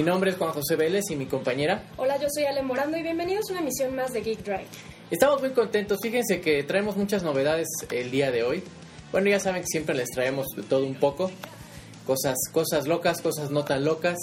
[0.00, 1.84] Mi nombre es Juan José Vélez y mi compañera.
[1.98, 4.64] Hola, yo soy Ale Morando y bienvenidos a una emisión más de Geek Drive.
[5.10, 8.62] Estamos muy contentos, fíjense que traemos muchas novedades el día de hoy.
[9.12, 11.30] Bueno, ya saben que siempre les traemos todo un poco.
[12.06, 14.16] Cosas, cosas locas, cosas no tan locas.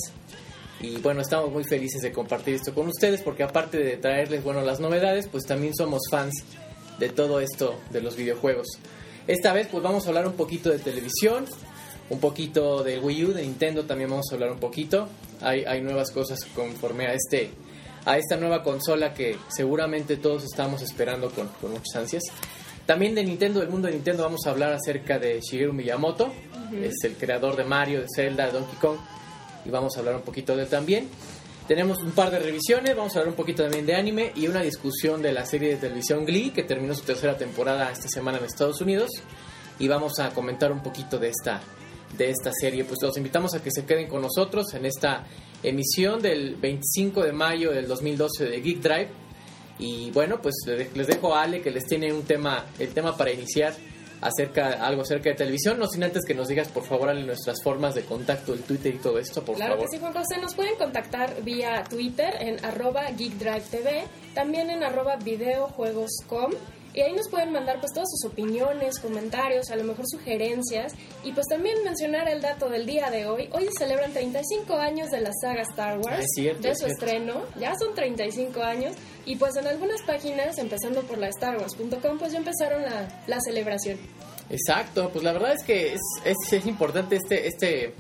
[0.82, 4.64] Y bueno, estamos muy felices de compartir esto con ustedes porque aparte de traerles, bueno,
[4.64, 6.44] las novedades, pues también somos fans
[6.98, 8.66] de todo esto de los videojuegos.
[9.28, 11.46] Esta vez pues vamos a hablar un poquito de televisión,
[12.10, 15.08] un poquito de Wii U, de Nintendo también vamos a hablar un poquito.
[15.42, 17.52] Hay, hay nuevas cosas conforme a este
[18.06, 22.24] a esta nueva consola que seguramente todos estamos esperando con, con muchas ansias.
[22.86, 26.32] También de Nintendo, del mundo de Nintendo, vamos a hablar acerca de Shigeru Miyamoto,
[26.82, 28.98] es el creador de Mario, de Zelda, de Donkey Kong,
[29.66, 31.10] y vamos a hablar un poquito de él también.
[31.68, 34.62] Tenemos un par de revisiones, vamos a hablar un poquito también de anime y una
[34.62, 38.46] discusión de la serie de televisión Glee, que terminó su tercera temporada esta semana en
[38.46, 39.10] Estados Unidos,
[39.80, 41.60] y vamos a comentar un poquito de esta,
[42.16, 42.84] de esta serie.
[42.86, 45.26] Pues los invitamos a que se queden con nosotros en esta
[45.64, 49.10] emisión del 25 de mayo del 2012 de Geek Drive.
[49.80, 53.32] Y bueno, pues les dejo a Ale que les tiene un tema, el tema para
[53.32, 53.74] iniciar
[54.22, 57.62] acerca algo acerca de televisión, no sin antes que nos digas por favor Ale nuestras
[57.62, 59.90] formas de contacto, el Twitter y todo esto, por claro favor.
[59.90, 65.18] que sí, Juan José, nos pueden contactar vía Twitter en arroba GeekDriveTV, también en arroba
[65.18, 66.52] videojuegoscom
[66.98, 70.94] y ahí nos pueden mandar pues todas sus opiniones, comentarios, a lo mejor sugerencias
[71.24, 73.50] y pues también mencionar el dato del día de hoy.
[73.52, 76.88] Hoy se celebran 35 años de la saga Star Wars, Ah, es cierto, de su
[76.88, 78.96] estreno, ya son 35 años
[79.28, 84.00] y pues en algunas páginas, empezando por la StarWars.com, pues ya empezaron la, la celebración.
[84.50, 87.94] Exacto, pues la verdad es que es, es, es importante este, este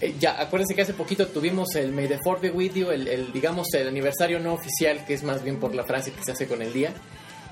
[0.00, 3.06] eh, ya acuérdense que hace poquito tuvimos el May the Fourth be with you, el,
[3.06, 6.32] el, digamos el aniversario no oficial, que es más bien por la frase que se
[6.32, 6.92] hace con el día.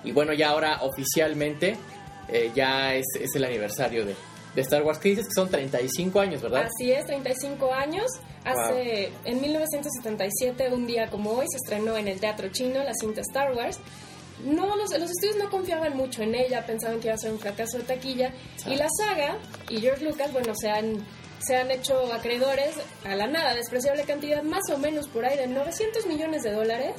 [0.04, 1.76] Y bueno, ya ahora oficialmente
[2.28, 4.14] eh, ya es, es el aniversario de,
[4.54, 4.98] de Star Wars.
[4.98, 6.66] Que dices que son 35 años, ¿verdad?
[6.66, 8.06] Así es, 35 años.
[8.44, 13.22] Hace en 1977, un día como hoy, se estrenó en el Teatro Chino la cinta
[13.22, 13.80] Star Wars.
[14.44, 17.38] No, los, los estudios no confiaban mucho en ella, pensaban que iba a ser un
[17.38, 18.32] fracaso de taquilla.
[18.66, 19.38] Y la saga
[19.70, 20.98] y George Lucas, bueno, se han,
[21.46, 22.74] se han hecho acreedores
[23.04, 26.94] a la nada, despreciable cantidad, más o menos por ahí de 900 millones de dólares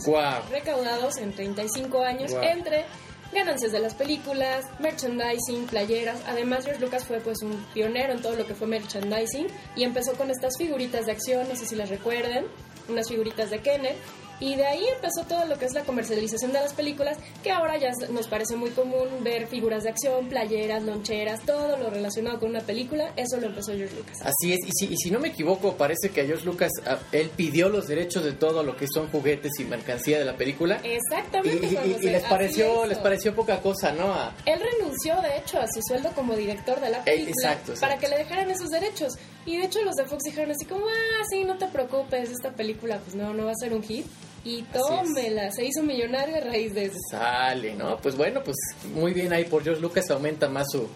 [0.51, 2.41] recaudados en 35 años Wow.
[2.43, 2.85] entre
[3.33, 6.19] ganancias de las películas, merchandising, playeras.
[6.27, 10.13] Además, George Lucas fue pues un pionero en todo lo que fue merchandising y empezó
[10.13, 12.45] con estas figuritas de acción, no sé si las recuerden,
[12.87, 13.97] unas figuritas de Kenneth.
[14.39, 17.77] Y de ahí empezó todo lo que es la comercialización de las películas, que ahora
[17.77, 22.49] ya nos parece muy común ver figuras de acción, playeras, loncheras, todo lo relacionado con
[22.49, 23.11] una película.
[23.15, 24.17] Eso lo empezó George Lucas.
[24.21, 26.99] Así es, y si, y si no me equivoco, parece que a George Lucas, a-
[27.11, 30.79] él pidió los derechos de todo lo que son juguetes y mercancía de la película.
[30.83, 31.67] Exactamente.
[32.01, 34.13] y- les pareció les pareció poca cosa, ¿no?
[34.13, 37.81] A- Él renunció, de hecho, a su sueldo como director de la película exacto, exacto.
[37.81, 39.13] para que le dejaran esos derechos.
[39.45, 42.51] Y de hecho los de Fox dijeron así como, ah, sí, no te preocupes, esta
[42.51, 44.05] película pues no, no va a ser un hit.
[44.45, 46.97] Y tómela, se hizo millonario a raíz de eso.
[47.09, 47.97] Sale, ¿no?
[47.97, 48.55] Pues bueno, pues
[48.93, 50.87] muy bien ahí por George Lucas aumenta más su,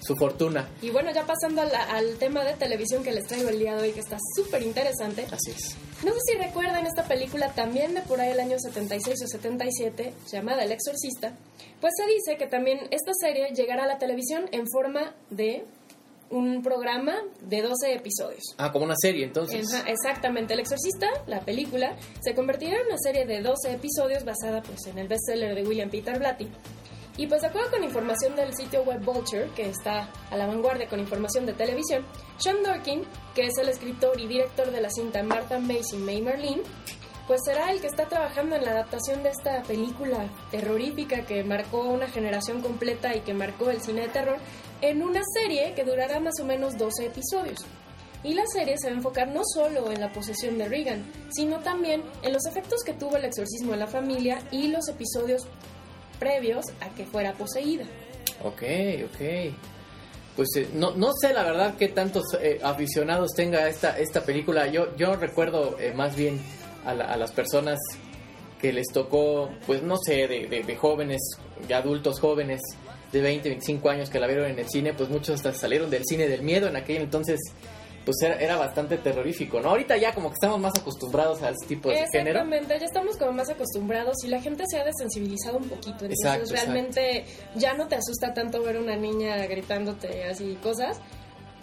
[0.00, 0.66] su fortuna.
[0.80, 3.92] Y bueno, ya pasando al tema de televisión que les traigo el día de hoy,
[3.92, 5.26] que está súper interesante.
[5.30, 5.76] Así es.
[6.02, 10.14] No sé si recuerdan esta película también de por ahí el año 76 o 77,
[10.32, 11.34] llamada El Exorcista.
[11.80, 15.64] Pues se dice que también esta serie llegará a la televisión en forma de
[16.30, 18.42] un programa de 12 episodios.
[18.58, 19.72] Ah, como una serie, entonces.
[19.72, 24.62] Ajá, exactamente, El Exorcista, la película, se convertirá en una serie de 12 episodios basada
[24.62, 26.48] pues, en el bestseller de William Peter Blatty.
[27.16, 30.86] Y pues de acuerdo con información del sitio web Vulture, que está a la vanguardia
[30.86, 32.06] con información de televisión,
[32.36, 33.02] Sean Dorkin,
[33.34, 36.62] que es el escritor y director de la cinta Martha Macy May Marlene,
[37.26, 41.80] pues será el que está trabajando en la adaptación de esta película terrorífica que marcó
[41.80, 44.38] una generación completa y que marcó el cine de terror
[44.82, 47.58] en una serie que durará más o menos 12 episodios.
[48.24, 51.58] Y la serie se va a enfocar no solo en la posesión de Regan, sino
[51.60, 55.46] también en los efectos que tuvo el exorcismo en la familia y los episodios
[56.18, 57.84] previos a que fuera poseída.
[58.44, 58.62] Ok,
[59.04, 59.54] ok.
[60.36, 64.66] Pues eh, no, no sé la verdad qué tantos eh, aficionados tenga esta, esta película.
[64.68, 66.40] Yo, yo recuerdo eh, más bien
[66.84, 67.78] a, la- a las personas
[68.60, 71.20] que les tocó, pues no sé, de, jóvenes,
[71.68, 72.60] de adultos jóvenes
[73.12, 76.04] de 20, 25 años que la vieron en el cine, pues muchos hasta salieron del
[76.04, 77.40] cine del miedo en aquel entonces.
[78.04, 79.68] Pues era, era bastante terrorífico, ¿no?
[79.68, 82.40] Ahorita ya como que estamos más acostumbrados a este tipo de género.
[82.40, 86.06] Exactamente, ya estamos como más acostumbrados y la gente se ha desensibilizado un poquito.
[86.06, 90.98] Entonces Exacto, realmente ya no te asusta tanto ver una niña gritándote así cosas.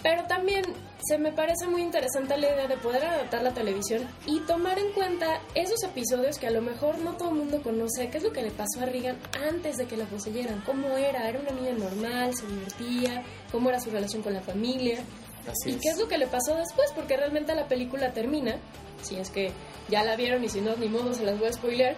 [0.05, 0.63] Pero también
[1.03, 4.91] se me parece muy interesante la idea de poder adaptar la televisión y tomar en
[4.91, 8.07] cuenta esos episodios que a lo mejor no todo el mundo conoce.
[8.11, 9.17] ¿Qué es lo que le pasó a Regan
[9.49, 10.61] antes de que la poseyeran?
[10.61, 11.27] ¿Cómo era?
[11.27, 12.35] ¿Era una niña normal?
[12.35, 13.23] ¿Se divertía?
[13.51, 14.99] ¿Cómo era su relación con la familia?
[15.47, 15.81] Así ¿Y es.
[15.81, 16.91] qué es lo que le pasó después?
[16.93, 18.59] Porque realmente la película termina,
[19.01, 19.49] si es que
[19.89, 21.95] ya la vieron y si no, ni modo, se las voy a spoilear.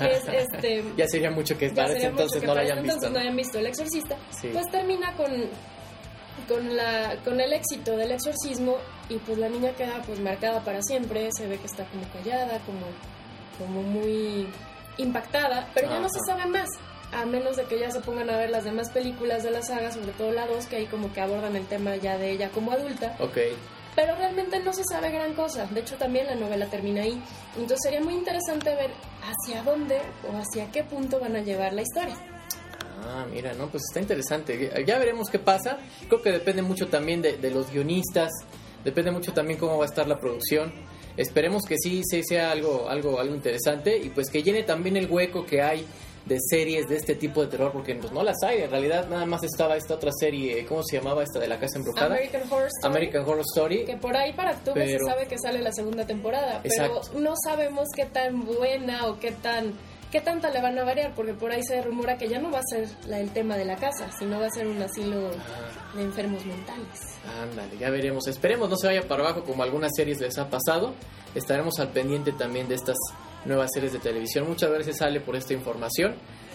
[0.00, 0.82] Es este.
[0.96, 2.94] Ya sería mucho que mucho entonces no la hayan visto.
[2.94, 3.16] entonces ¿no?
[3.16, 4.16] no hayan visto El Exorcista.
[4.30, 4.48] Sí.
[4.50, 5.50] Pues termina con,
[6.48, 8.76] con, la, con el éxito del exorcismo
[9.08, 11.28] y pues la niña queda pues marcada para siempre.
[11.36, 12.86] Se ve que está como callada, como,
[13.58, 14.46] como muy
[14.98, 16.68] impactada, pero ya no se sabe más.
[17.12, 19.90] A menos de que ya se pongan a ver las demás películas de la saga,
[19.90, 22.70] sobre todo la 2, que ahí como que abordan el tema ya de ella como
[22.70, 23.16] adulta.
[23.18, 23.38] Ok.
[23.96, 25.66] Pero realmente no se sabe gran cosa.
[25.66, 27.20] De hecho, también la novela termina ahí.
[27.56, 28.90] Entonces sería muy interesante ver
[29.22, 30.00] hacia dónde
[30.30, 32.16] o hacia qué punto van a llevar la historia.
[33.02, 34.70] Ah, mira, no, pues está interesante.
[34.86, 35.78] Ya veremos qué pasa.
[36.08, 38.30] Creo que depende mucho también de, de los guionistas,
[38.84, 40.72] depende mucho también cómo va a estar la producción.
[41.16, 45.10] Esperemos que sí, sí sea algo, algo, algo interesante y pues que llene también el
[45.10, 45.84] hueco que hay
[46.24, 48.60] de series de este tipo de terror, porque pues no las hay.
[48.62, 51.78] En realidad nada más estaba esta otra serie, ¿cómo se llamaba esta de la casa
[51.78, 52.14] embrujada?
[52.14, 52.90] American Horror Story.
[52.94, 53.84] American Horror Story.
[53.84, 57.00] Que por ahí para octubre Pero- se sabe que sale la segunda temporada, Exacto.
[57.08, 59.72] pero no sabemos qué tan buena o qué tan
[60.10, 62.58] qué tanta le van a variar, porque por ahí se rumora que ya no va
[62.58, 65.96] a ser la- el tema de la casa, sino va a ser un asilo Ah,
[65.96, 67.00] de enfermos mentales.
[67.42, 68.26] Ándale, ya veremos.
[68.26, 70.94] Esperemos no se vaya para abajo como algunas series les ha pasado.
[71.34, 72.96] Estaremos al pendiente también de estas
[73.44, 74.46] nuevas series de televisión.
[74.48, 76.14] Muchas gracias, sale por esta información.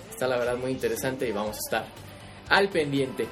[0.10, 1.86] Está la verdad muy interesante y vamos a estar
[2.50, 3.28] al pendiente.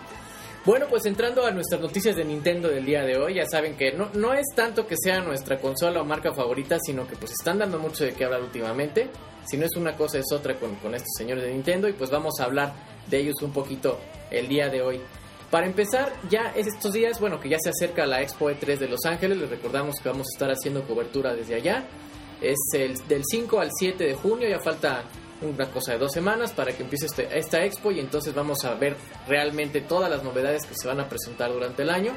[0.65, 3.91] Bueno, pues entrando a nuestras noticias de Nintendo del día de hoy, ya saben que
[3.91, 7.59] no, no es tanto que sea nuestra consola o marca favorita, sino que pues están
[7.59, 9.09] dando mucho de qué hablar últimamente.
[9.45, 12.39] Si no es una cosa es otra con, estos señores de Nintendo y pues vamos
[12.39, 12.73] a hablar
[13.07, 13.99] de ellos un poquito
[14.31, 15.01] el día de hoy.
[15.51, 18.87] Para empezar, ya es estos días, bueno, que ya se acerca la Expo E3 de
[18.87, 21.85] Los Ángeles, les recordamos que vamos a estar haciendo cobertura desde allá.
[22.41, 25.03] Es el, del 5 al 7 de junio, ya falta
[25.41, 28.73] una cosa de dos semanas para que empiece este- esta expo y entonces vamos a
[28.75, 28.95] ver
[29.27, 32.13] realmente todas las novedades que se van a presentar durante el año.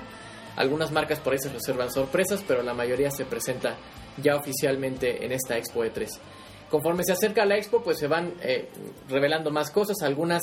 [0.56, 3.76] Algunas marcas por ahí se reservan sorpresas, pero la mayoría se presenta
[4.16, 6.08] ya oficialmente en esta Expo E3.
[6.70, 8.68] Conforme se acerca la Expo, pues se van eh,
[9.08, 10.02] revelando más cosas.
[10.02, 10.42] Algunas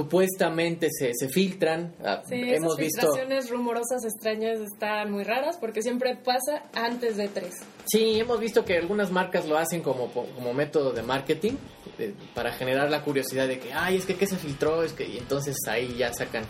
[0.00, 1.94] supuestamente se, se filtran.
[2.04, 3.00] Ah, Sí, Hemos esas visto.
[3.00, 7.54] filtraciones rumorosas extrañas están muy raras porque siempre pasa antes de tres.
[7.86, 11.54] Sí, hemos visto que algunas marcas lo hacen como, como método de marketing
[11.98, 15.06] eh, para generar la curiosidad de que, ay, es que qué se filtró, es que
[15.08, 16.44] y entonces ahí ya sacan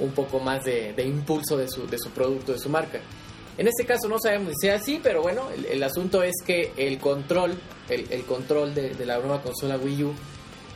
[0.00, 3.00] un poco más de, de impulso de su, de su producto, de su marca.
[3.58, 6.72] En este caso no sabemos si sea así, pero bueno, el, el asunto es que
[6.76, 7.54] el control,
[7.88, 10.12] el, control de, la nueva consola Wii U,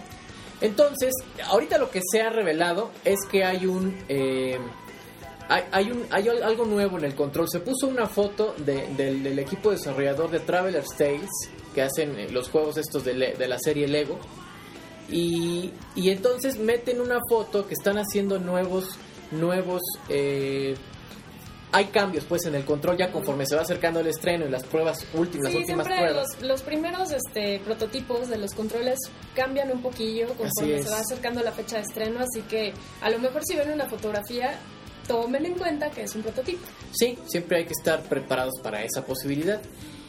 [0.61, 1.13] Entonces
[1.45, 4.57] ahorita lo que se ha revelado es que hay un eh,
[5.71, 7.47] hay, un, hay al- algo nuevo en el control.
[7.49, 11.29] Se puso una foto de- del, equipo desarrollador de Traveler's Tales,
[11.75, 13.13] que hacen eh, los juegos estos de
[13.47, 14.17] la serie Lego.
[15.09, 18.97] Y, y entonces meten una foto que están haciendo nuevos,
[19.31, 19.81] nuevos...
[20.09, 20.75] eh,
[21.75, 24.63] hay cambios pues en el control ya conforme se va acercando el estreno y las
[24.63, 26.27] pruebas últimas, Sí, últimas siempre pruebas.
[26.39, 28.97] los, los primeros este, prototipos de los controles
[29.35, 33.19] cambian un poquillo conforme se va acercando la fecha de estreno, así que a lo
[33.19, 34.57] mejor si ven una fotografía,
[35.07, 36.65] tomen en cuenta que es un prototipo.
[36.93, 39.61] Sí, siempre hay que estar preparados para esa posibilidad.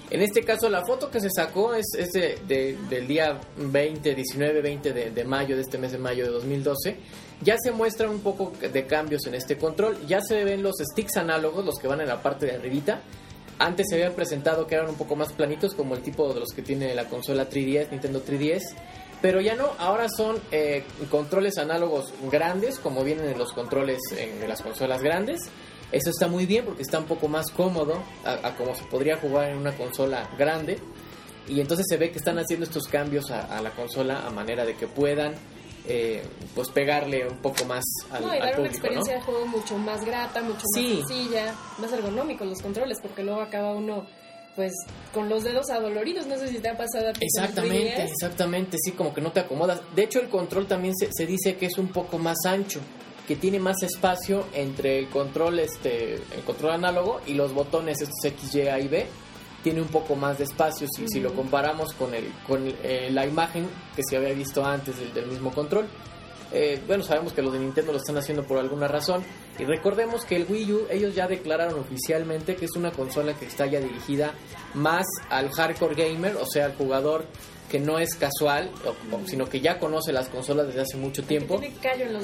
[0.08, 4.14] En este caso, la foto que se sacó es, es de- de- del día 20,
[4.14, 6.96] 19, 20 de, de mayo, de este mes de mayo de 2012.
[7.42, 9.98] Ya se muestra un poco de cambios en este control.
[10.06, 13.00] Ya se ven los sticks análogos, los que van en la parte de arribita.
[13.58, 16.50] Antes se habían presentado que eran un poco más planitos, como el tipo de los
[16.54, 18.74] que tiene la consola 3DS, Nintendo 3DS.
[19.22, 24.46] Pero ya no, ahora son eh, controles análogos grandes, como vienen en los controles en,
[24.46, 25.40] las consolas grandes.
[25.92, 29.50] Eso está muy bien porque está un poco más cómodo a, como se podría jugar
[29.50, 30.78] en una consola grande.
[31.48, 34.74] Y entonces se ve que están haciendo estos cambios a la consola a manera de
[34.74, 35.34] que puedan
[35.88, 36.22] eh,
[36.54, 39.18] pues pegarle un poco más al, no, y al dar una experiencia ¿no?
[39.20, 40.98] de juego mucho más grata, mucho Sí.
[41.00, 44.06] más sencilla, más ergonómicos los controles, porque luego acaba uno
[44.56, 44.72] pues
[45.12, 48.10] con los dedos adoloridos, no sé si te ha pasado a ti Exactamente, 3DS.
[48.10, 49.80] exactamente, sí, como que no te acomodas.
[49.94, 52.80] De hecho, el control también se, se dice que es un poco más ancho,
[53.28, 58.24] que tiene más espacio entre el control, este, el control análogo y los botones estos
[58.24, 59.06] X, Y, A y B.
[59.66, 63.26] Tiene un poco más de espacio si, si lo comparamos con, el, con eh, la
[63.26, 65.88] imagen que se había visto antes del, del mismo control.
[66.52, 69.24] Eh, bueno, sabemos que los de Nintendo lo están haciendo por alguna razón.
[69.58, 73.46] Y recordemos que el Wii U, ellos ya declararon oficialmente que es una consola que
[73.46, 74.34] está ya dirigida
[74.74, 77.24] más al hardcore gamer, o sea, al jugador
[77.68, 78.70] que no es casual,
[79.26, 81.56] sino que ya conoce las consolas desde hace mucho tiempo.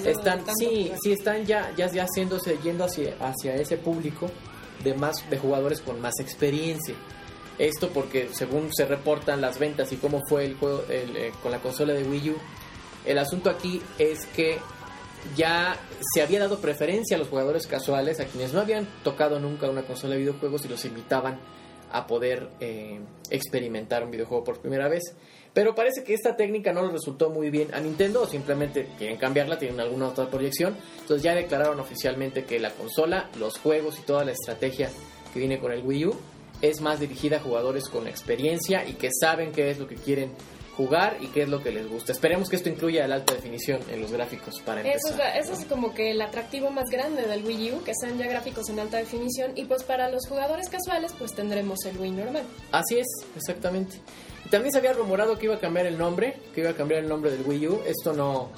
[0.06, 4.30] Están, sí, sí, están ya, ya, ya haciéndose, yendo hacia, hacia ese público
[4.84, 6.94] de más de jugadores con más experiencia.
[7.58, 11.58] Esto porque según se reportan las ventas y cómo fue el juego eh, con la
[11.58, 12.36] consola de Wii U,
[13.04, 14.58] el asunto aquí es que
[15.36, 19.68] ya se había dado preferencia a los jugadores casuales, a quienes no habían tocado nunca
[19.68, 21.38] una consola de videojuegos y los invitaban
[21.92, 25.02] a poder eh, experimentar un videojuego por primera vez.
[25.52, 29.18] Pero parece que esta técnica no les resultó muy bien a Nintendo o simplemente quieren
[29.18, 30.74] cambiarla, tienen alguna otra proyección.
[31.00, 34.90] Entonces ya declararon oficialmente que la consola, los juegos y toda la estrategia
[35.32, 36.16] que viene con el Wii U
[36.62, 40.32] es más dirigida a jugadores con experiencia y que saben qué es lo que quieren
[40.76, 42.12] jugar y qué es lo que les gusta.
[42.12, 45.12] Esperemos que esto incluya la alta definición en los gráficos para empezar.
[45.12, 48.16] Eso es, eso es como que el atractivo más grande del Wii U, que sean
[48.18, 52.12] ya gráficos en alta definición y pues para los jugadores casuales pues tendremos el Wii
[52.12, 52.44] normal.
[52.70, 53.96] Así es, exactamente.
[54.50, 57.08] También se había rumorado que iba a cambiar el nombre, que iba a cambiar el
[57.08, 57.80] nombre del Wii U.
[57.86, 58.50] Esto no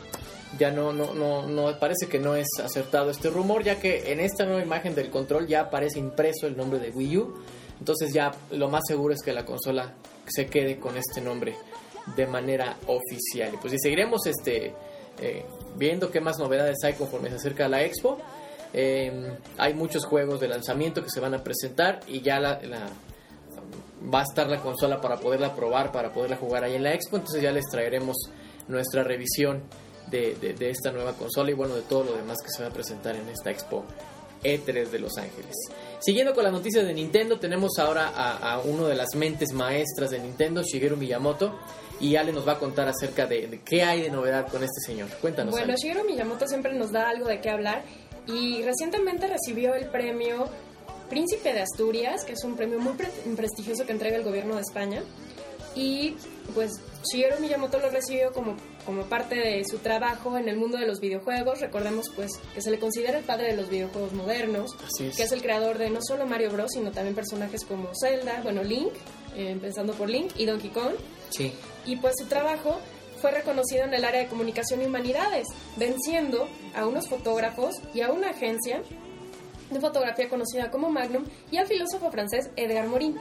[0.58, 4.20] ya no, no, no, no parece que no es acertado este rumor, ya que en
[4.20, 7.34] esta nueva imagen del control ya aparece impreso el nombre de Wii U.
[7.78, 9.94] Entonces ya lo más seguro es que la consola
[10.26, 11.56] se quede con este nombre
[12.16, 13.54] de manera oficial.
[13.54, 14.74] Y pues y seguiremos este,
[15.20, 15.44] eh,
[15.76, 18.18] viendo qué más novedades hay conforme se acerca a la expo.
[18.72, 22.60] Em, hay muchos juegos de lanzamiento que se van a presentar y ya la,
[24.12, 27.16] va a estar la consola para poderla probar, para poderla jugar ahí en la expo.
[27.16, 28.16] Entonces ya les traeremos
[28.68, 29.62] nuestra revisión
[30.10, 32.72] de, de esta nueva consola y bueno, de todo lo demás que se va a
[32.72, 33.84] presentar en esta expo
[34.44, 35.54] E3 de Los Ángeles.
[35.98, 40.18] Siguiendo con las noticias de Nintendo, tenemos ahora a, uno de las mentes maestras de
[40.18, 41.58] Nintendo, Shigeru Miyamoto,
[42.00, 45.08] y Ale nos va a contar acerca de, qué hay de novedad con este señor.
[45.20, 45.52] Cuéntanos.
[45.52, 47.82] Bueno, Shigeru Miyamoto siempre nos da algo de qué hablar
[48.26, 50.48] y recientemente recibió el premio
[51.08, 52.94] Príncipe de Asturias, que es un premio muy
[53.36, 55.02] prestigioso que entrega el gobierno de España.
[55.74, 56.16] Y
[56.54, 56.72] pues
[57.10, 61.00] Shigeru Miyamoto lo recibió como, como parte de su trabajo en el mundo de los
[61.00, 61.60] videojuegos.
[61.60, 65.42] Recordemos pues que se le considera el padre de los videojuegos modernos, que es el
[65.42, 68.92] creador de no solo Mario Bros, sino también personajes como Zelda, bueno, Link,
[69.36, 70.94] eh, empezando por Link, y Donkey Kong.
[71.30, 71.52] Sí.
[71.86, 72.78] Y pues su trabajo
[73.20, 78.10] fue reconocido en el área de comunicación y humanidades, venciendo a unos fotógrafos y a
[78.10, 78.82] una agencia
[79.70, 83.16] de fotografía conocida como Magnum y al filósofo francés Edgar Morin.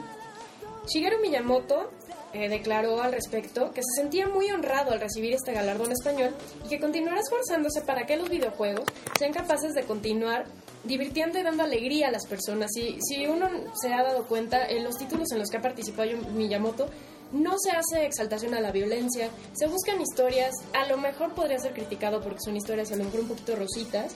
[0.86, 1.90] Shigeru Miyamoto
[2.34, 6.68] eh, declaró al respecto que se sentía muy honrado al recibir este galardón español y
[6.68, 8.84] que continuará esforzándose para que los videojuegos
[9.18, 10.44] sean capaces de continuar
[10.82, 12.76] divirtiendo y dando alegría a las personas.
[12.76, 13.48] Y si uno
[13.80, 16.88] se ha dado cuenta, en los títulos en los que ha participado Miyamoto,
[17.32, 21.72] no se hace exaltación a la violencia, se buscan historias, a lo mejor podría ser
[21.72, 24.14] criticado porque son historias a lo mejor un poquito rositas,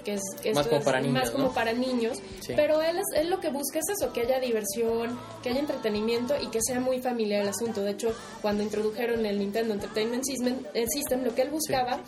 [0.00, 2.20] que es, más como para niños, como para niños
[2.56, 6.34] pero él, es, él lo que busca es eso, que haya diversión, que haya entretenimiento
[6.40, 7.82] y que sea muy familiar el asunto.
[7.82, 12.00] De hecho, cuando introdujeron el Nintendo Entertainment System, lo que él buscaba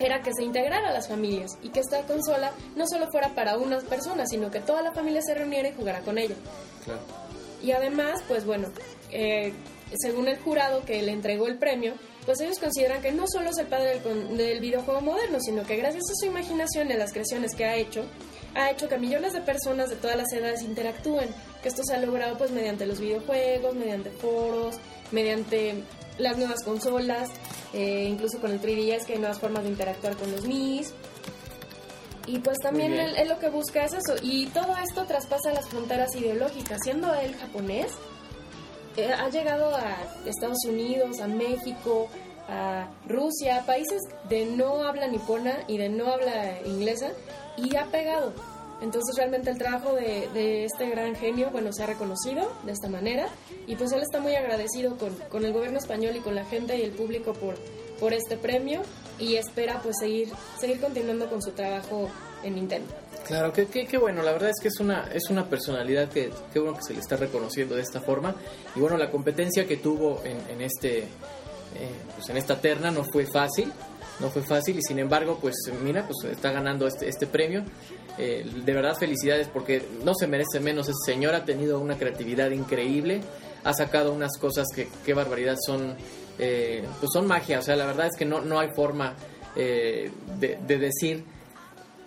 [0.00, 3.56] era que se integrara a las familias y que esta consola no solo fuera para
[3.58, 6.34] una persona, sino que toda la familia se reuniera y jugara con ella.
[7.62, 8.68] Y además, pues bueno,
[9.10, 9.52] eh,
[9.96, 13.58] según el jurado que le entregó el premio, pues ellos consideran que no solo es
[13.58, 17.54] el padre del, videojuego moderno, sino que gracias a su imaginación y a las creaciones
[17.54, 18.04] que ha hecho,
[18.54, 21.28] ha hecho que millones de personas de todas las edades interactúen,
[21.62, 24.76] que esto se ha logrado pues mediante los videojuegos, mediante foros,
[25.10, 25.82] mediante
[26.18, 27.30] las nuevas consolas,
[27.72, 30.94] eh, incluso con el 3DS que hay nuevas formas de interactuar con los Mis.
[32.26, 34.14] Y pues también él, lo que busca es eso.
[34.22, 36.78] Y todo esto traspasa las fronteras ideológicas.
[36.82, 37.92] Siendo él japonés,
[38.96, 42.08] ha llegado a Estados Unidos, a México,
[42.48, 47.10] a Rusia, países de no habla nipona y de no habla inglesa,
[47.56, 48.32] y ha pegado.
[48.80, 53.28] Entonces realmente el trabajo de, este gran genio, bueno, se ha reconocido de esta manera
[53.66, 56.76] y pues él está muy agradecido con, con el gobierno español y con la gente
[56.76, 57.54] y el público por,
[57.98, 58.82] por este premio
[59.18, 62.10] y espera pues seguir, seguir continuando con su trabajo
[62.42, 62.92] en Nintendo.
[63.26, 66.58] Claro, qué que, bueno, la verdad es que es una, es una personalidad que, que
[66.58, 68.34] bueno que se le está reconociendo de esta forma.
[68.76, 71.06] Y bueno, la competencia que tuvo en, este, eh,
[72.14, 73.72] pues en esta terna no fue fácil,
[74.20, 77.64] no fue fácil y sin embargo, pues mira, pues está ganando este, este premio.
[78.18, 80.88] Eh, de verdad felicidades porque no se merece menos.
[80.88, 83.22] Ese señor ha tenido una creatividad increíble,
[83.64, 85.96] ha sacado unas cosas que, qué barbaridad, son,
[86.38, 87.60] eh, pues son magia.
[87.60, 89.14] O sea, la verdad es que no, no hay forma
[89.56, 91.24] de, de decir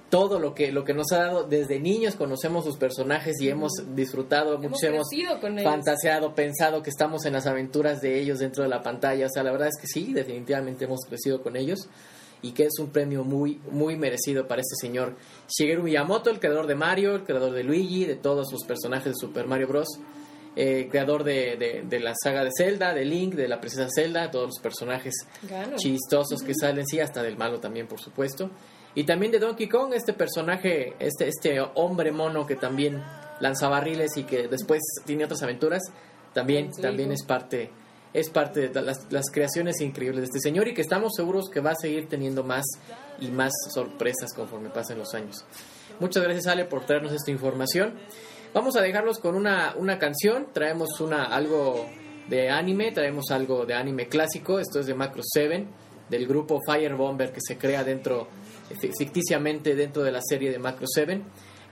[0.09, 1.43] todo lo que lo que nos ha dado.
[1.43, 5.07] Desde niños conocemos sus personajes y hemos disfrutado hemos hemos
[5.63, 9.25] fantaseado pensado que estamos en las aventuras de ellos dentro de la pantalla.
[9.25, 11.87] O sea la verdad es que sí definitivamente hemos crecido con ellos
[12.41, 15.15] y que es un premio muy, muy merecido para este señor
[15.47, 19.15] Shigeru Miyamoto, el creador de Mario, el creador de Luigi, de todos los personajes de
[19.15, 19.87] Super Mario Bros.
[20.59, 24.47] Eh, creador de, de, la saga de Zelda, de Link, de la princesa Zelda, todos
[24.47, 25.13] los personajes
[25.75, 28.49] chistosos que salen, sí, hasta del malo también, por supuesto.
[28.98, 33.04] Y también de Donkey Kong, este personaje, este, este hombre mono que también
[33.39, 35.84] lanza barriles y que después tiene otras aventuras,
[36.34, 37.70] también, también es parte
[38.12, 41.60] es parte de las, las, creaciones increíbles de este señor y que estamos seguros que
[41.60, 42.66] va a seguir teniendo más
[43.20, 45.46] y más sorpresas conforme pasen los años.
[46.00, 47.94] Muchas gracias Ale por traernos esta información.
[48.56, 51.86] Vamos a dejarlos con una, una canción, traemos una, algo
[52.30, 55.68] de anime, traemos algo de anime clásico, esto es de Macro 7,
[56.10, 58.27] del grupo Fire Bomber que se crea dentro,
[58.97, 61.21] ficticiamente dentro de la serie de Macro 7.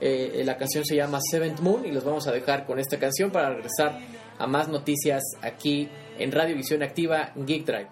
[0.01, 3.31] Eh, la canción se llama Seventh Moon y los vamos a dejar con esta canción
[3.31, 3.99] para regresar
[4.37, 7.89] a más noticias aquí en Radio Visión Activa Geek Drive.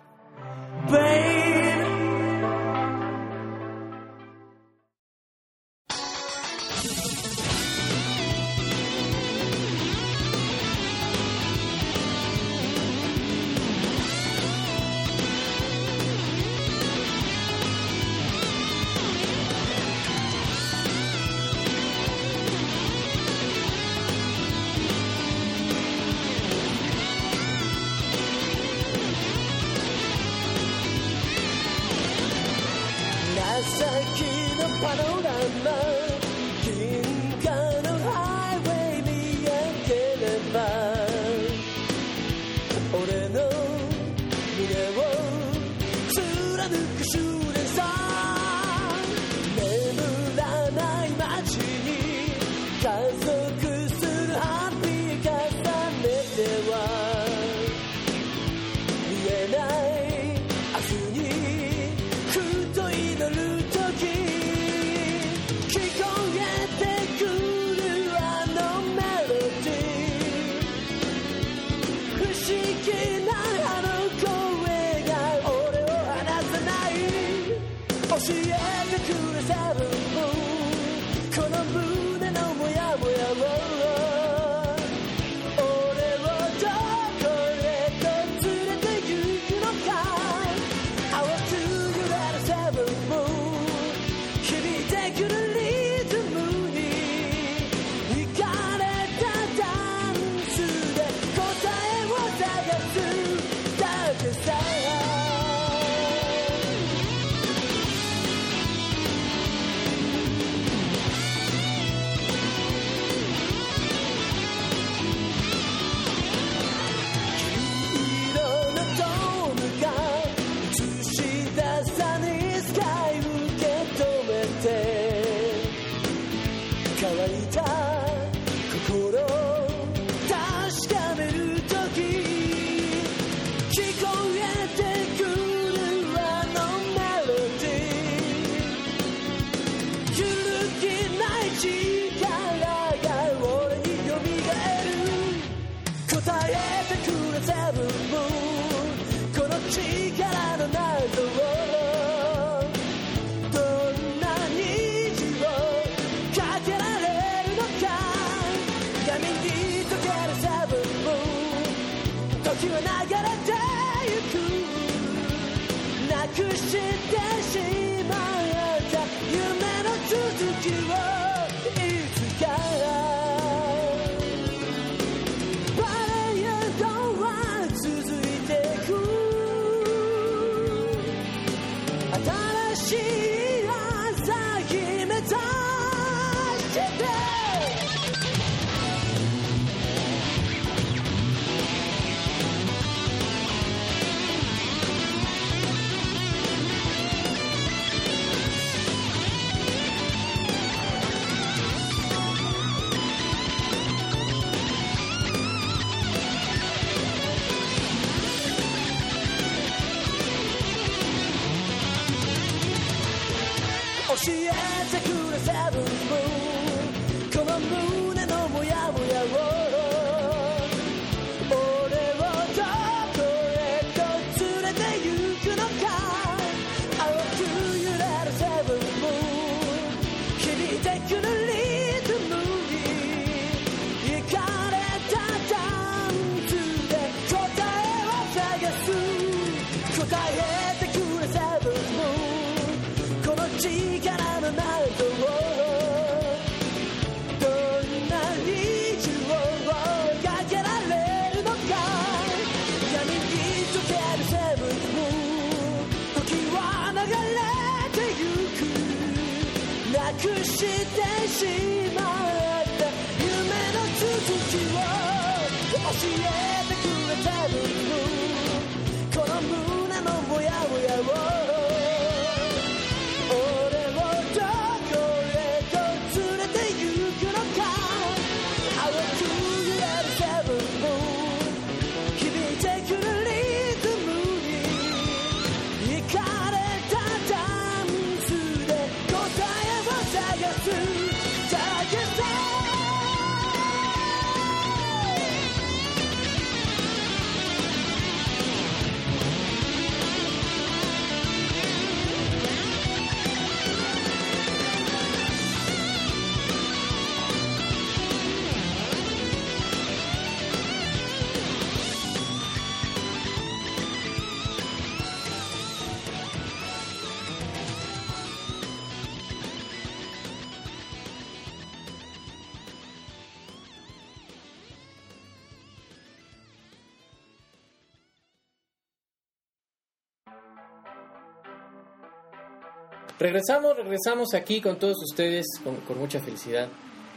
[333.24, 336.68] Regresamos, regresamos aquí con todos ustedes con, con mucha felicidad.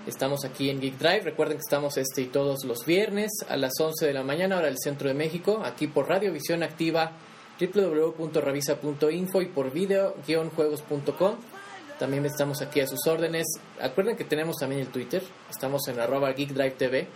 [0.06, 1.22] Estamos aquí en Geek Drive.
[1.22, 4.66] Recuerden que estamos este y todos los viernes a las 11 de la mañana, hora
[4.66, 7.10] del centro de México, aquí por Radiovisión Activa,
[7.60, 11.34] www.revisa.info y por video-juegos.com.
[11.98, 13.48] También estamos aquí a sus órdenes.
[13.80, 15.24] Acuerden que tenemos también el Twitter.
[15.50, 17.08] Estamos en arroba Geek Drive TV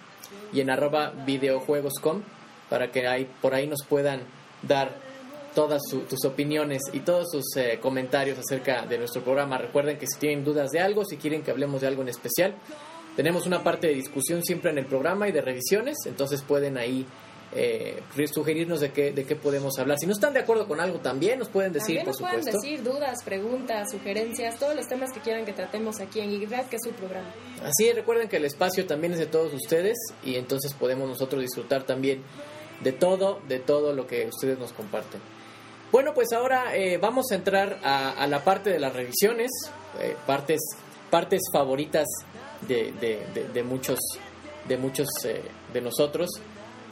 [0.52, 2.22] y en arroba videojuegos.com
[2.68, 4.22] para que ahí, por ahí nos puedan
[4.62, 5.09] dar
[5.54, 9.58] todas su- tus opiniones y todos sus eh, comentarios acerca de nuestro programa.
[9.58, 12.54] Recuerden que si tienen dudas de algo, si quieren que hablemos de algo en especial,
[13.16, 17.04] tenemos una parte de discusión siempre en el programa y de revisiones, entonces pueden ahí
[17.52, 18.00] eh,
[18.32, 19.98] sugerirnos de qué, de qué podemos hablar.
[19.98, 22.44] Si no están de acuerdo con algo también, nos pueden decir, También por nos pueden
[22.44, 22.60] supuesto.
[22.62, 26.76] decir dudas, preguntas, sugerencias, todos los temas que quieran que tratemos aquí en Drive, que
[26.76, 27.26] es su programa.
[27.64, 31.42] Así es, recuerden que el espacio también es de todos ustedes y entonces podemos nosotros
[31.42, 32.22] disfrutar también
[32.84, 35.20] de todo, de todo lo que ustedes nos comparten.
[35.92, 39.50] Bueno, pues ahora eh, vamos a entrar a, a la parte de las revisiones,
[40.00, 40.60] eh, partes,
[41.10, 42.06] partes favoritas
[42.68, 43.98] de, de- de- de muchos,
[44.68, 46.30] de muchos eh, de nosotros.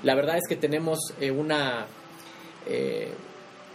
[0.02, 1.87] La verdad es que tenemos eh, una
[2.66, 3.12] eh,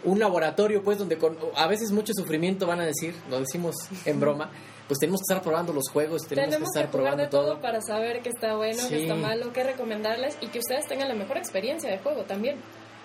[0.04, 4.20] un laboratorio, pues, donde con, a veces mucho sufrimiento van a decir, lo decimos en
[4.20, 4.52] broma,
[4.90, 7.52] pues tenemos que estar probando los juegos, tenemos, Tenemos que estar que probando de todo,
[7.54, 7.62] todo.
[7.62, 11.16] para saber qué está bueno, qué está malo, qué recomendarles y que ustedes tengan la
[11.16, 12.58] mejor experiencia de juego también.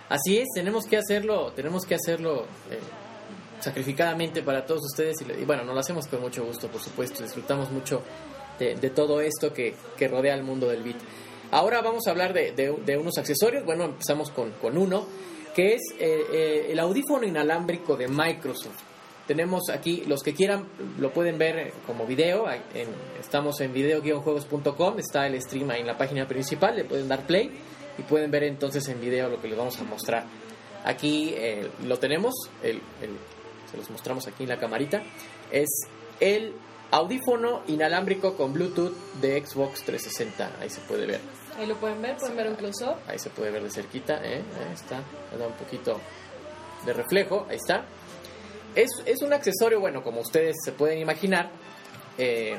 [0.09, 2.79] Así es, tenemos que hacerlo, tenemos que hacerlo eh,
[3.61, 7.23] sacrificadamente para todos ustedes y, y bueno, nos lo hacemos con mucho gusto, por supuesto,
[7.23, 8.03] disfrutamos mucho
[8.59, 9.75] de, todo esto que,
[10.09, 10.97] rodea el mundo del beat.
[11.51, 15.07] Ahora vamos a hablar de, unos accesorios, bueno, empezamos con, con uno,
[15.55, 18.83] que es eh, eh, el audífono inalámbrico de Microsoft.
[19.27, 20.67] Tenemos aquí, los que quieran
[20.99, 22.47] lo pueden ver como video,
[23.21, 27.51] estamos en video-juegos.com, está el stream ahí en la página principal, le pueden dar play
[27.99, 30.25] y pueden ver entonces en video lo que les vamos a mostrar.
[30.85, 33.17] Aquí eh, lo tenemos, el, el-
[33.71, 35.03] se los mostramos aquí en la camarita,
[35.51, 35.69] es
[36.21, 36.55] el
[36.91, 41.21] audífono inalámbrico con Bluetooth de Xbox 360, ahí se puede ver.
[41.59, 42.95] Ahí lo pueden ver, pueden ver un close-up.
[43.09, 44.37] Ahí se puede ver de cerquita, ¿eh?
[44.67, 45.03] Ahí está.
[45.37, 46.01] Da un poquito
[46.87, 47.85] de reflejo, ahí está.
[48.75, 51.51] Es, es un accesorio, bueno, como ustedes se pueden imaginar,
[52.17, 52.57] eh,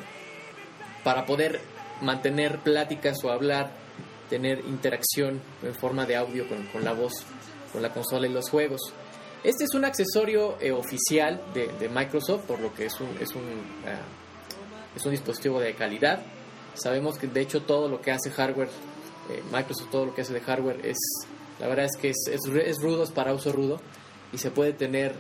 [1.04, 1.60] para poder
[2.02, 3.72] mantener pláticas o hablar,
[4.30, 7.14] tener interacción en forma de audio con, con la voz,
[7.74, 8.82] con la consola y los juegos.
[9.44, 13.32] Este es un accesorio eh, oficial de, de Microsoft, por lo que es un, es
[13.36, 13.44] un,
[13.86, 14.02] ah,
[14.96, 16.22] es un dispositivo de calidad.
[16.74, 18.70] Sabemos que de hecho todo lo que hace hardware,
[19.30, 20.98] eh, Microsoft todo lo que hace de hardware es,
[21.60, 23.80] la verdad es que es, es, es rudo, es para uso rudo
[24.32, 25.16] y se puede tener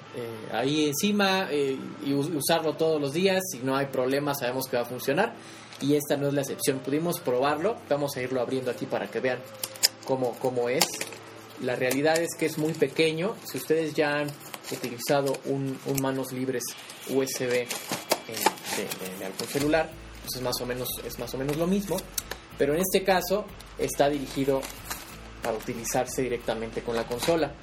[0.54, 4.84] ahí encima y us- usarlo todos los días y no hay problema, sabemos que va
[4.84, 5.34] a funcionar
[5.82, 6.80] y esta no es la excepción.
[6.80, 9.40] Pudimos probarlo, vamos a irlo abriendo aquí para que vean
[10.06, 10.86] cómo, cómo es.
[11.62, 13.36] La realidad es que es muy pequeño.
[13.50, 14.28] Si ustedes ya han
[14.72, 16.64] utilizado un, un manos libres
[17.10, 17.66] USB de,
[19.20, 19.90] de- algún celular,
[20.24, 21.98] pues es más o menos es más o menos lo mismo.
[22.58, 23.46] Pero en este caso
[23.78, 24.62] está dirigido
[25.44, 27.54] para utilizarse directamente con la consola.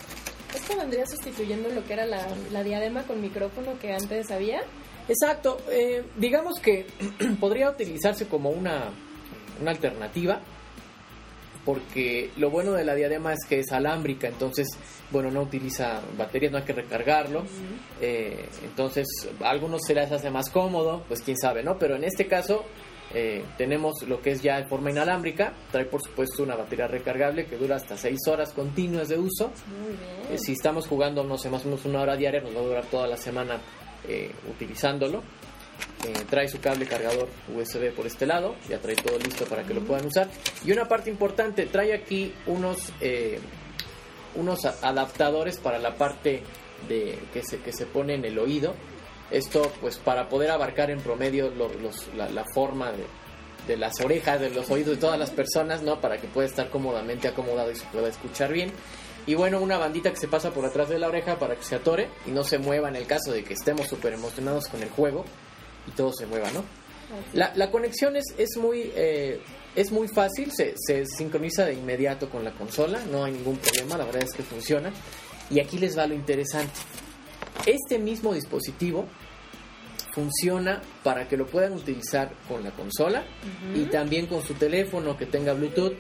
[0.67, 4.63] Esto vendría sustituyendo lo que era la, la diadema con micrófono que antes había.
[5.09, 6.87] Exacto, eh, digamos que
[7.41, 8.91] podría utilizarse como una,
[9.61, 10.41] una alternativa,
[11.65, 14.67] porque lo bueno de la diadema es que es alámbrica, entonces,
[15.13, 17.45] bueno, no utiliza baterías, no hay que recargarlo,
[18.01, 19.07] eh, entonces
[19.45, 21.79] a algunos se les hace más cómodo, pues quién sabe, ¿no?
[21.79, 22.65] Pero en este caso
[23.15, 27.47] eh, tenemos lo que es ya en forma inalámbrica, trae por supuesto una batería recargable
[27.47, 30.33] que dura hasta 6 horas continuas de uso, Muy bien.
[30.33, 32.65] eh, si estamos jugando, no sé, más o menos una hora diaria, nos va a
[32.65, 33.59] durar toda la semana
[34.09, 35.23] eh, utilizándolo.
[36.07, 39.75] Eh, trae su cable cargador USB por este lado, ya trae todo listo para que
[39.75, 40.29] lo puedan usar.
[40.65, 43.39] Y una parte importante, trae aquí unos, eh,
[44.37, 46.43] unos adaptadores para la parte
[46.89, 48.75] de que se, que se pone en el oído.
[49.31, 53.05] Esto pues para poder abarcar en promedio lo- los- la, la forma de,
[53.67, 56.01] de las orejas, de los oídos de todas las personas, ¿no?
[56.01, 58.71] Para que pueda estar cómodamente acomodado y se pueda escuchar bien.
[59.27, 61.75] Y bueno, una bandita que se pasa por atrás de la oreja para que se
[61.75, 64.89] atore y no se mueva en el caso de que estemos súper emocionados con el
[64.91, 65.25] juego
[65.89, 66.63] y todo se mueva, ¿no?
[67.35, 69.41] La, la conexión es, es muy eh,
[69.75, 73.97] es muy fácil, se, se sincroniza de inmediato con la consola, no hay ningún problema,
[73.99, 74.93] la verdad es que funciona.
[75.51, 76.73] Y aquí les va lo interesante.
[77.65, 79.07] Este mismo dispositivo
[80.15, 83.25] funciona para que lo puedan utilizar con la consola
[83.75, 85.95] y también con su teléfono que tenga Bluetooth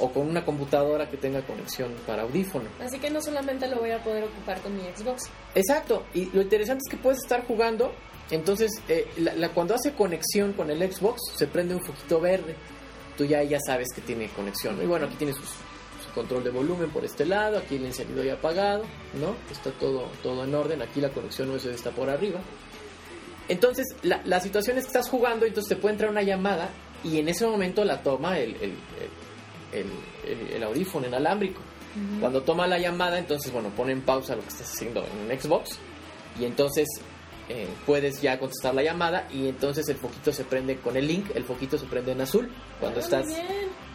[0.00, 2.64] o con una computadora que tenga conexión para audífono.
[2.80, 5.24] Así que no solamente lo voy a poder ocupar con mi Xbox.
[5.54, 7.92] Exacto, y lo interesante es que puedes estar jugando,
[8.30, 12.54] entonces eh, la- la- cuando hace conexión con el Xbox se prende un foquito verde,
[13.18, 14.80] tú ya, ya sabes que tiene conexión.
[14.82, 15.56] Y bueno, aquí tiene sus- su
[16.14, 18.84] control de volumen por este lado, aquí el encendido ya apagado,
[19.20, 19.34] ¿no?
[19.50, 22.40] Está todo, todo en orden, aquí la conexión USB está por arriba.
[23.48, 26.70] Entonces, la, la situación es que estás jugando, entonces te puede entrar una llamada
[27.04, 28.56] y en ese momento la toma el,
[29.72, 29.86] el,
[30.54, 31.60] el, audífono inalámbrico.
[32.20, 35.38] Cuando toma la llamada, entonces, bueno, pone en pausa lo que estás haciendo en un
[35.38, 35.78] Xbox
[36.40, 36.88] y entonces
[37.50, 41.26] eh, puedes ya contestar la llamada y entonces el foquito se prende con el link,
[41.34, 43.26] el foquito se prende en azul cuando Ah, estás.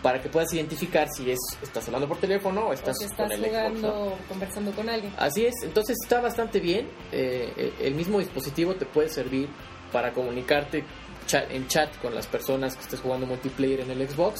[0.04, 3.32] Para que puedas identificar si es estás hablando por teléfono o O estás, si estás
[3.32, 3.50] con el Xbox.
[3.58, 4.04] jugando ¿no?
[4.06, 5.14] o conversando con alguien.
[5.18, 6.88] Así es, entonces está bastante bien.
[7.12, 9.50] eh, eh, el mismo dispositivo te puede servir
[9.92, 10.84] para comunicarte
[11.26, 14.40] cha- en chat con las personas que estés jugando multiplayer en el Xbox.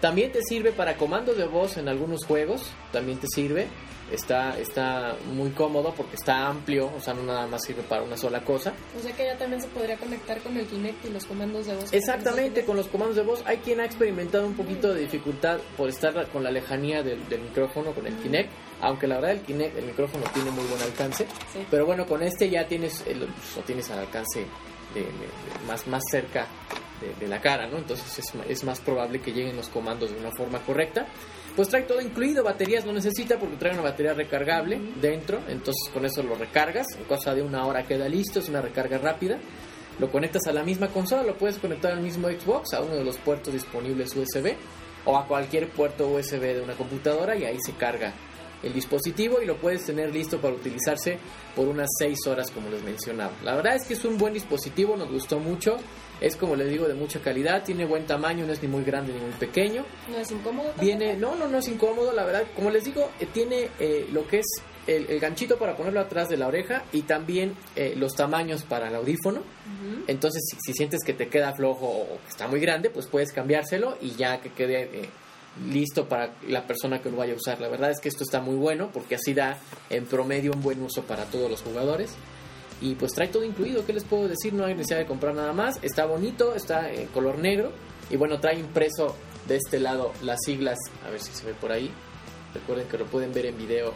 [0.00, 3.66] También te sirve para comandos de voz en algunos juegos, también te sirve.
[4.12, 8.16] Está, está muy cómodo porque está amplio, o sea, no nada más sirve para una
[8.16, 8.72] sola cosa.
[8.98, 11.74] O sea que ya también se podría conectar con el Kinect y los comandos de
[11.74, 11.92] voz.
[11.92, 13.42] Exactamente, con los comandos de voz.
[13.44, 17.42] Hay quien ha experimentado un poquito de dificultad por estar con la lejanía del, del
[17.42, 18.50] micrófono, con el Kinect.
[18.80, 21.26] Aunque la verdad el Kinect, el micrófono tiene muy buen alcance.
[21.52, 21.66] Sí.
[21.70, 24.40] Pero bueno, con este ya tienes el- lo tienes al alcance
[24.94, 26.46] de, de- de- más, más cerca
[27.00, 27.78] de, de la cara, ¿no?
[27.78, 31.06] Entonces es más probable que lleguen los comandos de una forma correcta.
[31.58, 36.04] Pues trae todo incluido, baterías no necesita porque trae una batería recargable dentro, entonces con
[36.04, 39.38] eso lo recargas, en cosa de una hora queda listo, es una recarga rápida.
[39.98, 43.02] Lo conectas a la misma consola, lo puedes conectar al mismo Xbox, a uno de
[43.02, 44.54] los puertos disponibles USB
[45.04, 48.12] o a cualquier puerto USB de una computadora y ahí se carga
[48.62, 51.18] el dispositivo y lo puedes tener listo para utilizarse
[51.56, 53.32] por unas 6 horas como les mencionaba.
[53.42, 55.78] La verdad es que es un buen dispositivo, nos gustó mucho,
[56.20, 59.12] es como les digo de mucha calidad, tiene buen tamaño, no es ni muy grande
[59.12, 59.84] ni muy pequeño.
[60.10, 60.72] No es incómodo.
[60.80, 64.26] Viene, no, no, no es incómodo, la verdad, como les digo, eh, tiene eh, lo
[64.26, 64.46] que es
[64.88, 68.88] el, el ganchito para ponerlo atrás de la oreja y también eh, los tamaños para
[68.88, 69.42] el audífono.
[70.06, 73.32] Entonces, si, si sientes que te queda flojo o que está muy grande, pues puedes
[73.32, 75.08] cambiárselo y ya que quede eh,
[75.70, 77.60] listo para la persona que lo vaya a usar.
[77.60, 79.58] La verdad es que esto está muy bueno porque así da
[79.90, 82.16] en promedio un buen uso para todos los jugadores.
[82.80, 84.52] Y pues trae todo incluido, ¿qué les puedo decir?
[84.52, 85.78] No hay necesidad de comprar nada más.
[85.82, 87.72] Está bonito, está en color negro.
[88.10, 91.72] Y bueno, trae impreso de este lado las siglas, a ver si se ve por
[91.72, 91.90] ahí.
[92.54, 93.92] Recuerden que lo pueden ver en video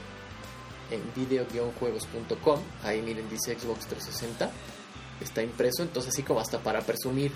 [0.91, 2.61] en video-juegos.com.
[2.83, 4.51] Ahí miren, dice Xbox 360.
[5.21, 7.31] Está impreso, entonces así como hasta para presumir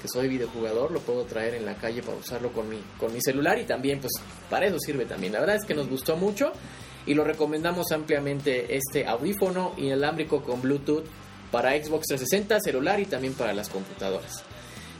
[0.00, 3.20] que soy videojugador, lo puedo traer en la calle para usarlo con mi, con mi
[3.20, 4.12] celular y también pues
[4.48, 5.32] para eso sirve también.
[5.32, 6.52] La verdad es que nos gustó mucho
[7.06, 11.04] y lo recomendamos ampliamente este audífono inalámbrico con Bluetooth
[11.50, 14.44] para Xbox 360, celular y también para las computadoras.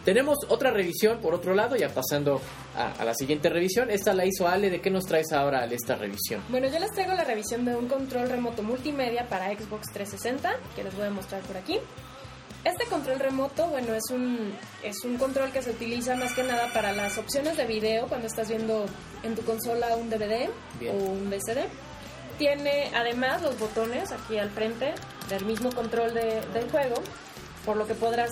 [0.04, 2.40] Tenemos otra revisión por otro lado, ya pasando
[2.76, 3.90] a, a la siguiente revisión.
[3.90, 6.42] Esta la hizo Ale, ¿de qué nos traes ahora Ale esta revisión?
[6.48, 10.84] Bueno, yo les traigo la revisión de un control remoto multimedia para Xbox 360, que
[10.84, 11.80] les voy a mostrar por aquí.
[12.62, 16.72] Este control remoto, bueno, es un, es un control que se utiliza más que nada
[16.72, 18.86] para las opciones de video cuando estás viendo
[19.22, 20.96] en tu consola un DVD Bien.
[20.96, 21.66] o un VCD.
[22.38, 24.94] Tiene además los botones aquí al frente
[25.28, 26.96] del mismo control de- del juego,
[27.64, 28.30] por lo que podrás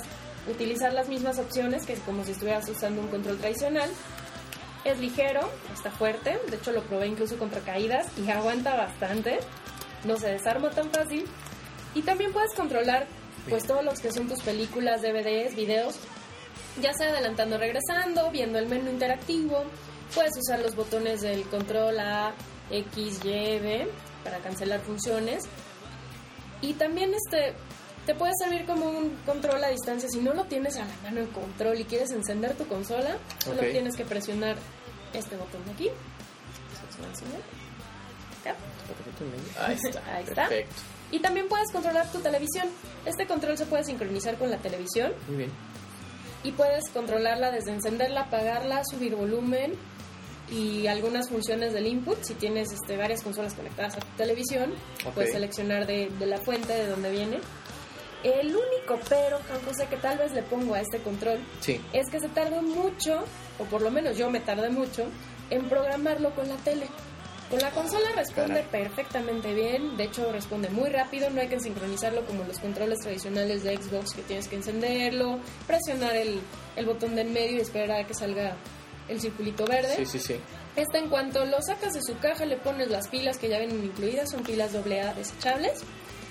[0.48, 3.88] utilizar las mismas opciones que es como si estuvieras usando un control tradicional.
[4.84, 5.40] Es ligero,
[5.72, 9.38] está fuerte, de hecho lo probé incluso contra caídas y aguanta bastante,
[10.04, 11.24] no se desarma tan fácil.
[11.94, 13.06] Y también puedes controlar
[13.48, 15.96] pues todos los que son tus películas, DVDs, videos,
[16.82, 19.64] ya sea adelantando, regresando, viendo el menú interactivo,
[20.14, 22.34] puedes usar los botones del control A,
[22.70, 23.88] X, Y, B
[24.22, 25.44] para cancelar funciones.
[26.60, 27.54] Y también este
[28.06, 31.20] te puede servir como un control a distancia si no lo tienes a la mano
[31.20, 34.56] el control y quieres encender tu consola, solo tienes que presionar
[35.14, 35.90] este botón de aquí.
[39.58, 40.14] Ahí está.
[40.14, 40.48] Ahí está.
[40.48, 40.74] Perfecto.
[41.10, 42.68] Y también puedes controlar tu televisión.
[43.06, 45.50] Este control se puede sincronizar con la televisión Muy bien.
[46.42, 49.74] y puedes controlarla desde encenderla, apagarla, subir volumen
[50.50, 52.22] y algunas funciones del input.
[52.22, 54.72] Si tienes este, varias consolas conectadas a tu televisión,
[55.06, 55.14] Ok.
[55.14, 57.38] puedes seleccionar de, de la fuente de donde viene.
[58.22, 61.78] El único pero, Juan José, que tal vez le pongo a este control Sí.
[61.92, 63.22] es que se tardó mucho,
[63.58, 65.04] o por lo menos yo me tardé mucho,
[65.50, 66.86] en programarlo con la tele.
[67.50, 68.84] Con la consola responde Caray.
[68.84, 73.62] perfectamente bien, de hecho responde muy rápido, no hay que sincronizarlo como los controles tradicionales
[73.62, 76.40] de Xbox que tienes que encenderlo, presionar el,
[76.76, 78.56] el botón de en medio y esperar a que salga
[79.08, 79.94] el circulito verde.
[79.96, 80.36] Sí, sí, sí.
[80.76, 83.84] Este en cuanto lo sacas de su caja le pones las pilas que ya vienen
[83.84, 85.82] incluidas, son pilas AA desechables.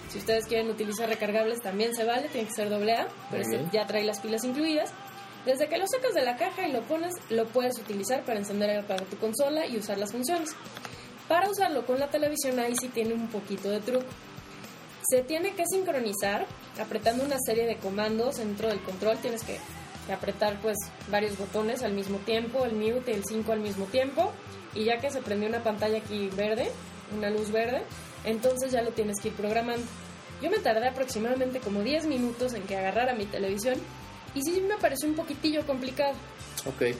[0.09, 3.87] Si ustedes quieren utilizar recargables también se vale, tiene que ser AA, pero este ya
[3.87, 4.91] trae las pilas incluidas.
[5.45, 8.69] Desde que lo sacas de la caja y lo pones, lo puedes utilizar para encender
[8.69, 10.51] y apagar tu consola y usar las funciones.
[11.27, 14.05] Para usarlo con la televisión ahí sí tiene un poquito de truco.
[15.09, 16.45] Se tiene que sincronizar
[16.79, 19.17] apretando una serie de comandos dentro del control.
[19.17, 19.57] Tienes que,
[20.05, 20.77] que apretar pues
[21.09, 24.31] varios botones al mismo tiempo, el mute y el 5 al mismo tiempo.
[24.75, 26.71] Y ya que se prendió una pantalla aquí verde,
[27.15, 27.83] una luz verde,
[28.23, 29.85] entonces ya lo tienes que ir programando.
[30.41, 33.75] Yo me tardé aproximadamente como 10 minutos en que agarrara mi televisión
[34.35, 36.13] y sí me pareció un poquitillo complicado.
[36.65, 36.95] Ok.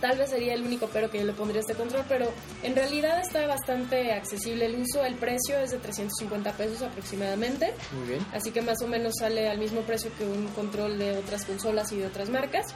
[0.00, 2.30] Tal vez sería el único pero que yo le pondría a este control, pero
[2.62, 5.04] en realidad está bastante accesible el uso.
[5.04, 8.26] El precio es de 350 pesos aproximadamente, Muy bien.
[8.34, 11.90] así que más o menos sale al mismo precio que un control de otras consolas
[11.92, 12.66] y de otras marcas.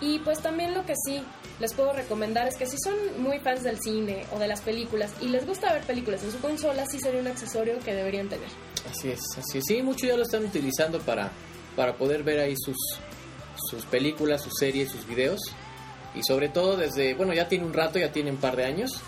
[0.00, 1.22] Y pues también lo que sí
[1.60, 5.12] les puedo recomendar es que si son muy fans del cine o de las películas
[5.20, 8.48] y les gusta ver películas en su consola, sí sería un accesorio que deberían tener.
[8.90, 9.64] Así es, así es.
[9.68, 11.30] Sí, muchos ya lo están utilizando para,
[11.76, 12.76] para poder ver ahí sus,
[13.70, 15.40] sus películas, sus series, sus videos.
[16.14, 19.02] Y sobre todo desde, bueno, ya tiene un rato, ya tiene un par de años,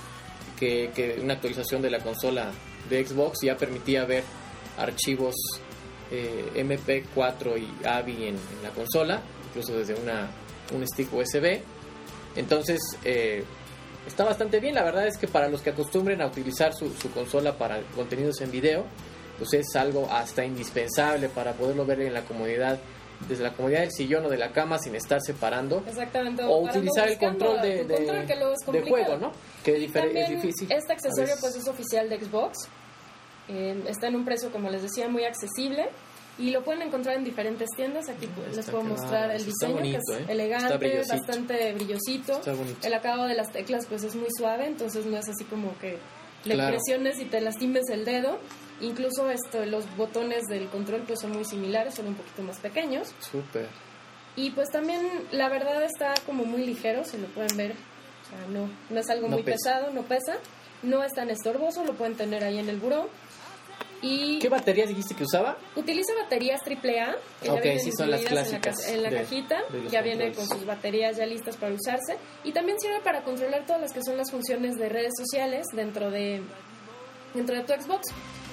[0.58, 2.50] que, una actualización de la consola
[2.88, 4.24] de Xbox ya permitía ver
[4.78, 5.34] archivos
[6.10, 10.30] eh, MP4 y AVI en, la consola, incluso desde una,
[10.74, 11.60] un stick USB.
[12.36, 13.44] Entonces, eh,
[14.06, 14.74] está bastante bien.
[14.74, 18.40] La verdad es que para los que acostumbren a utilizar su, su consola para contenidos
[18.40, 18.84] en video,
[19.38, 22.78] pues es algo hasta indispensable para poderlo ver en la comodidad,
[23.28, 25.82] desde la comodidad del sillón o de la cama sin estar separando.
[25.86, 26.42] Exactamente.
[26.44, 29.04] O utilizar el control de, de- control, que luego es de complicado.
[29.04, 29.32] juego, ¿no?
[29.64, 30.70] Que Y es difícil.
[30.70, 32.58] Este accesorio pues es oficial de Xbox.
[33.48, 35.88] Eh, está en un precio, como les decía, muy accesible.
[36.36, 38.08] Y lo pueden encontrar en diferentes tiendas.
[38.08, 40.24] Aquí pues, les puedo mostrar el diseño, bonito, que es ¿eh?
[40.32, 42.40] Elegante, bastante brillosito.
[42.82, 45.96] El acabado de las teclas pues es muy suave, entonces no es así como que
[46.44, 46.72] le Claro.
[46.76, 48.38] presiones y te lastimes el dedo.
[48.80, 53.14] Incluso esto, los botones del control pues son muy similares, son un poquito más pequeños.
[53.20, 53.68] Súper.
[54.36, 57.72] Y pues también la verdad está como muy ligero, si lo pueden ver.
[57.72, 59.56] O sea, no, no es algo No muy pesa.
[59.56, 60.36] pesado, no pesa.
[60.82, 63.08] No es tan estorboso, lo pueden tener ahí en el buró.
[64.02, 65.56] Y ¿Qué baterías dijiste que usaba?
[65.76, 69.02] utiliza baterías AAA, que Ok, ya sí, son las incluidas en la, clásicas ca- en
[69.02, 69.62] la de- cajita.
[69.70, 72.18] de ya viene con sus baterías ya listas para usarse.
[72.42, 76.10] Y también sirve para controlar todas las que son las funciones de redes sociales dentro
[76.10, 76.42] de,
[77.32, 78.02] dentro de tu Xbox.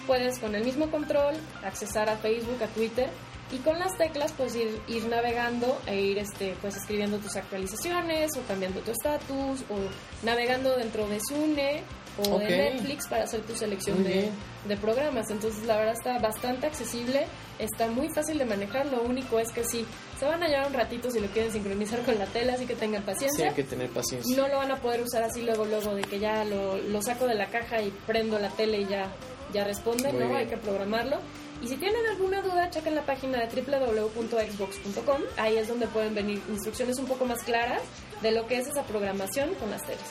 [0.08, 3.10] Puedes con el mismo control accesar a Facebook, a Twitter
[3.52, 8.32] y con las teclas pues ir, ir navegando e ir este pues escribiendo tus actualizaciones
[8.38, 9.78] o cambiando tu estatus o
[10.26, 11.84] navegando dentro de Sune
[12.30, 14.30] o de Netflix para hacer tu selección de,
[14.68, 15.30] de programas.
[15.30, 17.26] Entonces la verdad está bastante accesible,
[17.60, 19.86] está muy fácil de manejar, lo único es que sí,
[20.20, 22.76] se van a llevar un ratito si lo quieren sincronizar con la tele, así que
[22.76, 23.48] tengan Sí, paciencia.
[23.50, 24.36] hay que tener paciencia.
[24.36, 27.28] No lo van a poder usar así luego, luego de que ya lo, lo saco
[27.28, 29.10] de la caja y prendo la tele y ya,
[29.54, 30.28] ya responde, Muy ¿no?
[30.28, 30.38] bien.
[30.40, 31.18] Hay que programarlo.
[31.62, 35.22] Y si tienen alguna duda, chequen la página de www.xbox.com.
[35.38, 37.82] Ahí es donde pueden venir instrucciones un poco más claras
[38.22, 40.02] de lo que es esa programación con las teles.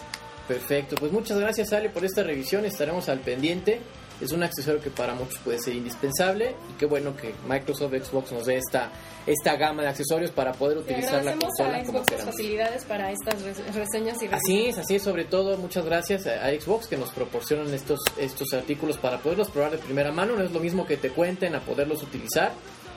[0.46, 3.80] Perfecto, pues muchas gracias Ale por esta revisión, estaremos al pendiente.
[4.20, 8.32] Es un accesorio que para muchos puede ser indispensable y qué bueno que Microsoft Xbox
[8.32, 8.90] nos dé esta,
[9.26, 12.34] esta gama de accesorios para poder utilizar la consola a como Xbox las queramos.
[12.34, 16.44] facilidades para estas res- reseñas y Así es, así es, sobre todo muchas gracias a,
[16.46, 20.44] a Xbox que nos proporcionan estos, estos artículos para poderlos probar de primera mano, no
[20.44, 22.52] es lo mismo que te cuenten a poderlos utilizar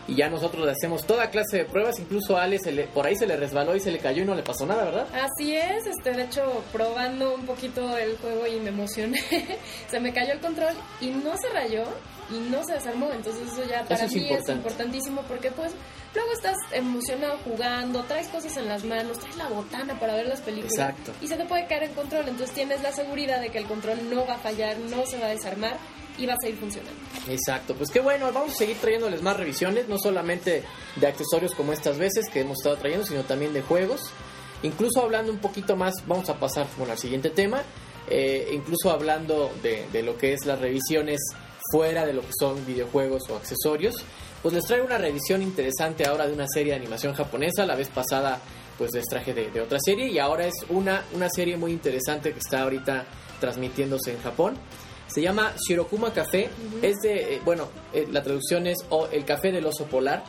[0.08, 3.06] y ya nosotros le hacemos toda clase de pruebas, incluso a Ale se le- por
[3.06, 5.08] ahí se le resbaló y se le cayó y no le pasó nada, ¿verdad?
[5.14, 9.22] Así es, este, de hecho, probando un poquito el juego y me emocioné,
[9.90, 11.84] se me cayó el control y no se rayó
[12.32, 14.52] y no se desarmó, entonces eso ya para Eso es mí importante.
[14.52, 15.72] es importantísimo porque pues
[16.14, 20.42] luego estás emocionado jugando, traes cosas en las manos, traes la botana para ver las
[20.42, 21.12] películas Exacto.
[21.22, 24.10] y se te puede caer el control, entonces tienes la seguridad de que el control
[24.10, 25.78] no va a fallar, no se va a desarmar
[26.18, 27.00] y va a seguir funcionando.
[27.28, 30.64] Exacto, pues qué bueno, vamos a seguir trayéndoles más revisiones, no solamente
[30.96, 34.12] de accesorios como estas veces que hemos estado trayendo, sino también de juegos.
[34.62, 37.64] Incluso hablando un poquito más, vamos a pasar bueno, al siguiente tema,
[38.08, 41.20] eh, incluso hablando de, de lo que es las revisiones
[41.72, 43.96] fuera de lo que son videojuegos o accesorios,
[44.44, 47.66] pues les traigo una revisión interesante ahora de una serie de animación japonesa.
[47.66, 48.40] La vez pasada
[48.78, 52.32] pues les traje de, de otra serie y ahora es una, una serie muy interesante
[52.34, 53.06] que está ahorita
[53.40, 54.56] transmitiéndose en Japón.
[55.08, 56.50] Se llama Shirokuma Café.
[56.82, 60.24] Es de, eh, bueno, eh, la traducción es o El Café del Oso Polar.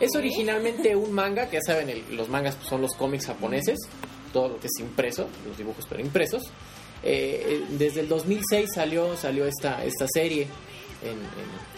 [0.00, 3.78] Es originalmente un manga, que ya saben, el- los mangas pues, son los cómics japoneses,
[4.32, 6.44] todo lo que es impreso, los dibujos pero impresos.
[7.04, 10.46] Eh, eh, desde el 2006 salió, salió esta, esta serie
[11.02, 11.71] en, en-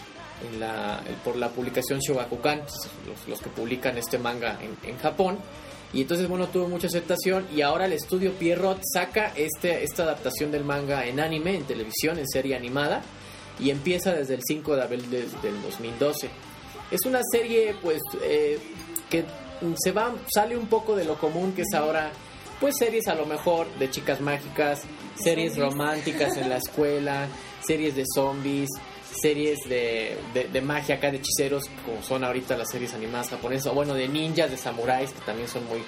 [0.51, 2.61] en la, por la publicación Shogakukan,
[3.07, 5.37] los, los que publican este manga en, en Japón.
[5.93, 10.51] Y entonces, bueno, tuvo mucha aceptación y ahora el estudio Pierrot saca este, esta adaptación
[10.51, 13.01] del manga en anime, en televisión, en serie animada,
[13.59, 16.29] y empieza desde el 5 de abril de- del 2012.
[16.91, 18.59] Es una serie, pues, eh,
[19.09, 19.23] que
[19.77, 22.11] se va, sale un poco de lo común que es ahora,
[22.59, 24.81] pues, series a lo mejor de chicas mágicas,
[25.17, 27.27] series románticas en la escuela,
[27.65, 28.69] series de zombies,
[29.21, 33.67] series de, de, de magia acá, de hechiceros, como son ahorita las series animadas japonesas,
[33.71, 35.81] o bueno, de ninjas, de samuráis, que también son muy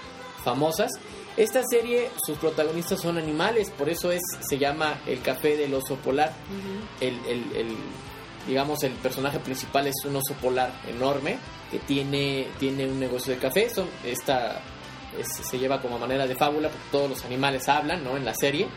[0.43, 0.91] famosas.
[1.35, 5.95] Esta serie, sus protagonistas son animales, por eso es se llama El Café del Oso
[5.97, 6.33] Polar.
[6.99, 7.77] El, el- el-
[8.47, 11.37] digamos, el personaje principal es un oso polar enorme
[11.69, 13.69] que tiene, tiene un negocio de café.
[13.69, 14.61] Son, esta
[15.19, 18.15] es- se lleva como manera de fábula porque todos los animales hablan, ¿no?
[18.17, 18.67] En la serie.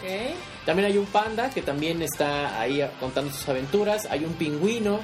[0.66, 4.06] También hay un panda que también está ahí contando sus aventuras.
[4.10, 5.00] Hay un pingüino,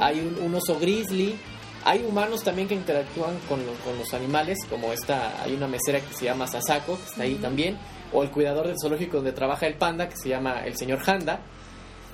[0.00, 1.36] hay un, un oso grizzly.
[1.84, 6.00] Hay humanos también que interactúan con, lo- con los animales, como esta, hay una mesera
[6.00, 7.78] que se llama Sasako, que está ahí también,
[8.12, 11.40] o el cuidador del zoológico donde trabaja el panda, que se llama el señor Handa.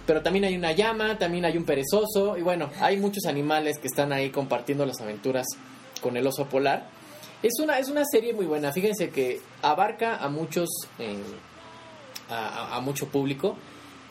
[0.07, 3.87] Pero también hay una llama, también hay un perezoso, y bueno, hay muchos animales que
[3.89, 5.47] están ahí compartiendo las aventuras
[6.03, 6.91] con el oso polar.
[7.45, 11.19] Es una, es una serie muy buena, fíjense que abarca a muchos, eh,
[12.31, 13.55] a, mucho público.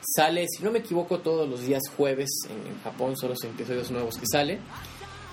[0.02, 3.90] Sale, si no me equivoco, todos los días jueves en, en Japón, son los episodios
[3.90, 4.60] nuevos que salen.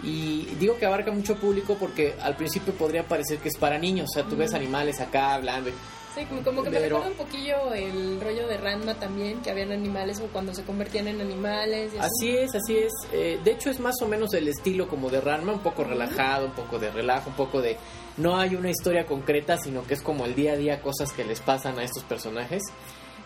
[0.03, 4.09] Y digo que abarca mucho público porque al principio podría parecer que es para niños,
[4.11, 5.69] o sea, tú ves animales acá hablando.
[5.69, 5.75] y-
[6.15, 9.71] Sí, como, que me Pero- recuerda un poquillo el rollo de Ranma también, que habían
[9.71, 11.93] animales o cuando se convertían en animales.
[11.95, 11.99] Y.
[11.99, 12.93] Así es, así es.
[13.13, 16.47] Eh, de hecho es más o menos el estilo como de Ranma, un poco relajado,
[16.47, 17.77] un poco de relajo, un poco de...
[18.17, 21.25] No hay una historia concreta, sino que es como el día a día cosas que
[21.25, 22.63] les pasan a estos personajes.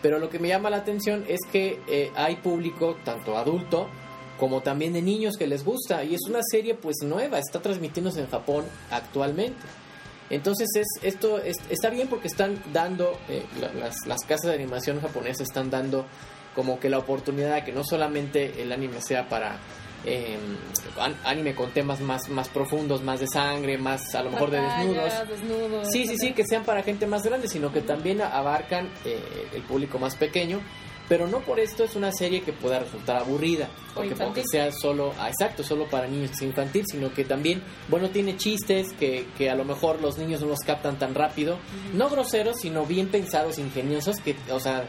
[0.03, 3.89] Pero lo que me llama la atención es que eh, hay público, tanto adulto
[4.37, 6.03] como también de niños que les gusta.
[6.03, 9.63] Y es una serie pues nueva, está transmitiéndose en Japón actualmente.
[10.29, 14.53] Entonces es, esto es- está bien porque están dando, eh, la- las, las casas de
[14.55, 16.05] animación japonesas están dando
[16.55, 19.57] como que la oportunidad de que no solamente el anime sea para
[20.07, 20.37] eh,
[20.99, 24.61] an- anime con temas más, más profundos, más de sangre, más a lo mejor de
[24.61, 25.27] desnudos.
[25.27, 25.91] Desnudos.
[25.91, 29.19] Sí, sí, sí, que sean para gente más grande, sino que también abarcan eh,
[29.55, 30.61] el público más pequeño.
[31.07, 35.13] Pero no por esto es una serie que pueda resultar aburrida, O porque, sea solo,
[35.19, 39.27] ah, exacto, solo para niños que sea infantil, sino que también, bueno, tiene chistes que,
[39.37, 41.59] que a lo mejor los niños no los captan tan rápido,
[41.93, 44.87] no groseros, sino bien pensados, ingeniosos, que, o sea,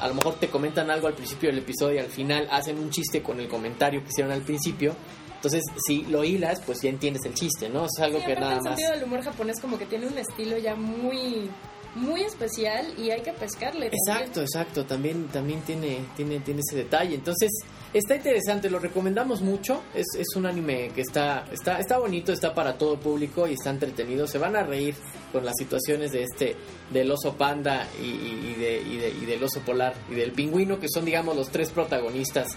[0.00, 2.90] a lo mejor te comentan algo al principio del episodio y al final hacen un
[2.90, 4.94] chiste con el comentario que hicieron al principio.
[5.34, 7.84] Entonces, si lo hilas, pues ya entiendes el chiste, ¿no?
[7.86, 8.64] Es algo Sí, que nada el más.
[8.64, 11.48] sentido del humor japonés como que tiene un estilo ya muy
[11.94, 13.86] muy especial y hay que pescarle.
[13.92, 17.14] Exacto, exacto, también, también tiene, tiene, tiene ese detalle.
[17.14, 17.50] Entonces,
[17.92, 19.82] está interesante, lo recomendamos mucho.
[19.94, 23.70] Es, es un anime que está, está, está bonito, está para todo público y está
[23.70, 24.26] entretenido.
[24.26, 24.94] Se van a reír
[25.32, 26.56] con las situaciones de este,
[26.92, 30.88] del oso panda y de, y, de- y del oso polar y del pingüino, que
[30.88, 32.48] son digamos los tres protagonistas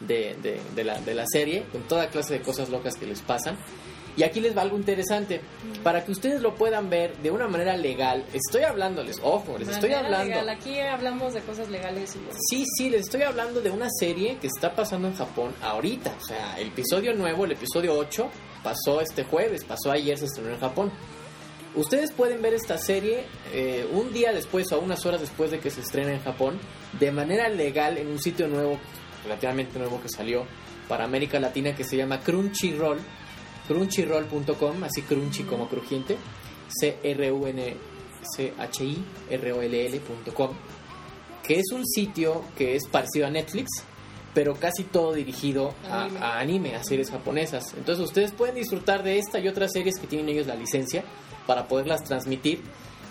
[0.00, 3.22] de, de- de la, de la serie, con toda clase de cosas locas que les
[3.22, 3.58] pasan.
[4.16, 5.40] Y aquí les va algo interesante.
[5.82, 9.92] Para que ustedes lo puedan ver de una manera legal, estoy hablándoles, ojo, les estoy
[9.92, 10.34] hablando.
[10.34, 10.48] legal.
[10.48, 14.46] Aquí hablamos de cosas legales y Sí, sí, les estoy hablando de una serie que
[14.46, 16.14] está pasando en Japón ahorita.
[16.20, 18.28] O sea, el episodio nuevo, el episodio 8,
[18.62, 20.92] pasó este jueves, pasó ayer, se estrenó en Japón.
[21.74, 25.70] Ustedes pueden ver esta serie eh, un día después o unas horas después de que
[25.70, 26.58] se estrena en Japón,
[27.00, 28.78] de manera legal en un sitio nuevo,
[29.24, 30.46] relativamente nuevo que salió
[30.88, 32.98] para América Latina que se llama Crunchyroll,
[33.68, 36.16] crunchyroll.com, así crunchy como crujiente,
[39.24, 40.50] C-R-U-N-C-H-I-R-O-L-L.com
[41.42, 43.68] que es un sitio que es parecido a Netflix,
[44.32, 46.18] pero casi todo dirigido a Anime.
[46.20, 47.74] a anime, a series japonesas.
[47.76, 51.04] Entonces ustedes pueden disfrutar de esta y otras series que tienen ellos la licencia
[51.46, 52.62] para poderlas transmitir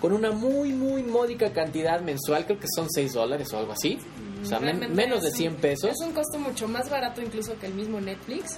[0.02, 4.00] con una muy, muy módica cantidad mensual, creo que son 6 dólares o algo así.
[4.42, 5.92] O sea, men- menos de es un- 100 pesos.
[5.92, 8.58] Es un costo mucho más barato incluso que el mismo Netflix.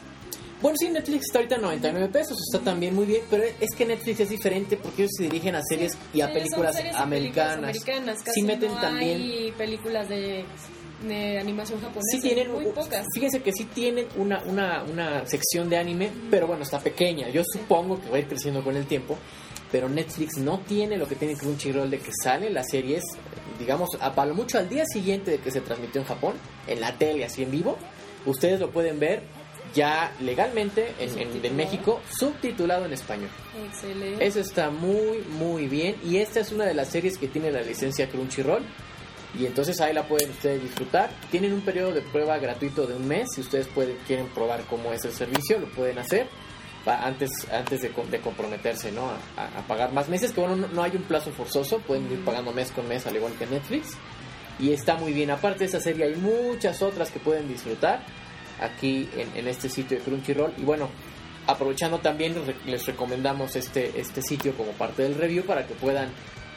[0.62, 3.86] Bueno, sí, Netflix está ahorita a 99 pesos, está también muy bien, pero es que
[3.86, 7.72] Netflix es diferente porque ellos se dirigen a series y a películas series americanas.
[7.72, 8.24] películas americanas.
[8.24, 10.46] Casi sí meten no también hay películas de
[11.08, 12.08] de animación japonesa.
[12.12, 13.06] Sí tienen, muy pocas.
[13.14, 17.30] fíjense que sí tienen una, una, una sección de anime, pero bueno, está pequeña.
[17.30, 19.18] Yo supongo que va a ir creciendo con el tiempo,
[19.72, 23.04] pero Netflix no tiene lo que tiene Crunchyroll de que sale las series,
[23.60, 26.34] digamos, a palo mucho al día siguiente de que se transmitió en Japón,
[26.68, 27.78] en la tele, así en vivo.
[28.26, 29.24] Ustedes lo pueden ver
[29.76, 31.56] ya legalmente en, en- en.
[31.56, 33.30] México, subtitulado en español.
[33.68, 34.26] Excelente.
[34.26, 35.96] Eso está muy, muy bien.
[36.04, 38.64] Y esta es una de las series que tiene la licencia Crunchyroll.
[39.38, 41.10] Y entonces ahí la pueden ustedes disfrutar.
[41.30, 43.28] Tienen un periodo de prueba gratuito de un mes.
[43.36, 46.28] Si ustedes pueden, quieren probar cómo es el servicio, lo pueden hacer.
[46.86, 49.10] Antes, antes de, de comprometerse ¿no?
[49.10, 50.32] a, a- a pagar más meses.
[50.32, 51.80] Que bueno, no, no hay un plazo forzoso.
[51.80, 53.90] Pueden ir pagando mes con mes, al igual que Netflix.
[54.58, 55.32] Y está muy bien.
[55.32, 58.06] Aparte de esa serie, hay muchas otras que pueden disfrutar
[58.62, 60.54] aquí en, en este sitio de Crunchyroll.
[60.58, 60.90] Y bueno,
[61.48, 62.36] aprovechando también
[62.66, 66.10] les recomendamos este, este sitio como parte del review para que puedan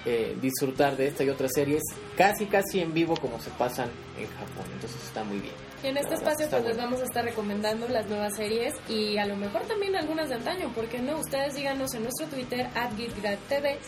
[0.06, 1.82] eh, disfrutar de esta y otras series
[2.16, 4.64] casi casi en vivo como se pasan en Japón.
[4.72, 5.54] Entonces está muy bien.
[5.82, 6.90] En este espacio pues les bueno.
[6.90, 10.72] vamos a estar recomendando las nuevas series y a lo mejor también algunas de antaño,
[10.74, 11.18] porque no?
[11.18, 12.68] Ustedes díganos en nuestro Twitter,
[13.48, 13.78] TV,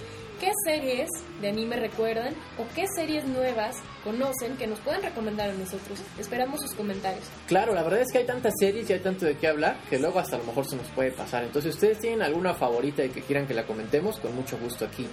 [0.41, 1.09] qué series
[1.43, 6.01] de anime recuerdan o qué series nuevas conocen que nos puedan recomendar a nosotros.
[6.19, 7.25] Esperamos sus comentarios.
[7.47, 9.99] Claro, la verdad es que hay tantas series y hay tanto de qué hablar que
[9.99, 11.45] luego hasta a lo mejor se nos puede pasar.
[11.45, 14.87] Entonces, si ustedes tienen alguna favorita y que quieran que la comentemos, con mucho gusto
[14.87, 15.07] aquí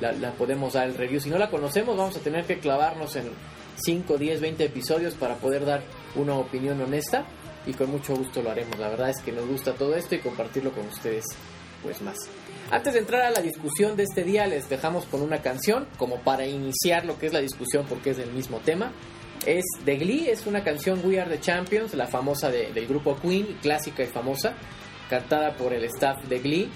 [0.00, 1.20] la, la podemos dar el review.
[1.20, 3.30] Si no la conocemos, vamos a tener que clavarnos en
[3.76, 5.82] 5, 10, 20 episodios para poder dar
[6.16, 7.26] una opinión honesta
[7.66, 8.78] y con mucho gusto lo haremos.
[8.78, 11.24] La verdad es que nos gusta todo esto y compartirlo con ustedes
[11.82, 12.16] pues más.
[12.70, 16.16] Antes de entrar a la discusión de este día, les dejamos con una canción como
[16.20, 18.92] para iniciar lo que es la discusión porque es del mismo tema.
[19.44, 23.18] Es de Glee, es una canción We Are the Champions, la famosa de- del grupo
[23.20, 24.54] Queen, clásica y famosa,
[25.10, 26.70] cantada por el staff de Glee.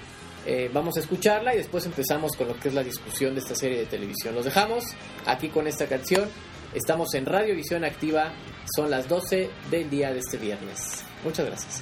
[0.45, 3.55] Eh, vamos a escucharla y después empezamos con lo que es la discusión de esta
[3.55, 4.35] serie de televisión.
[4.35, 4.83] Los dejamos
[5.25, 6.29] aquí con esta canción.
[6.73, 8.31] Estamos en Radio Visión Activa,
[8.75, 11.03] son las 12 del día de este viernes.
[11.23, 11.81] Muchas gracias.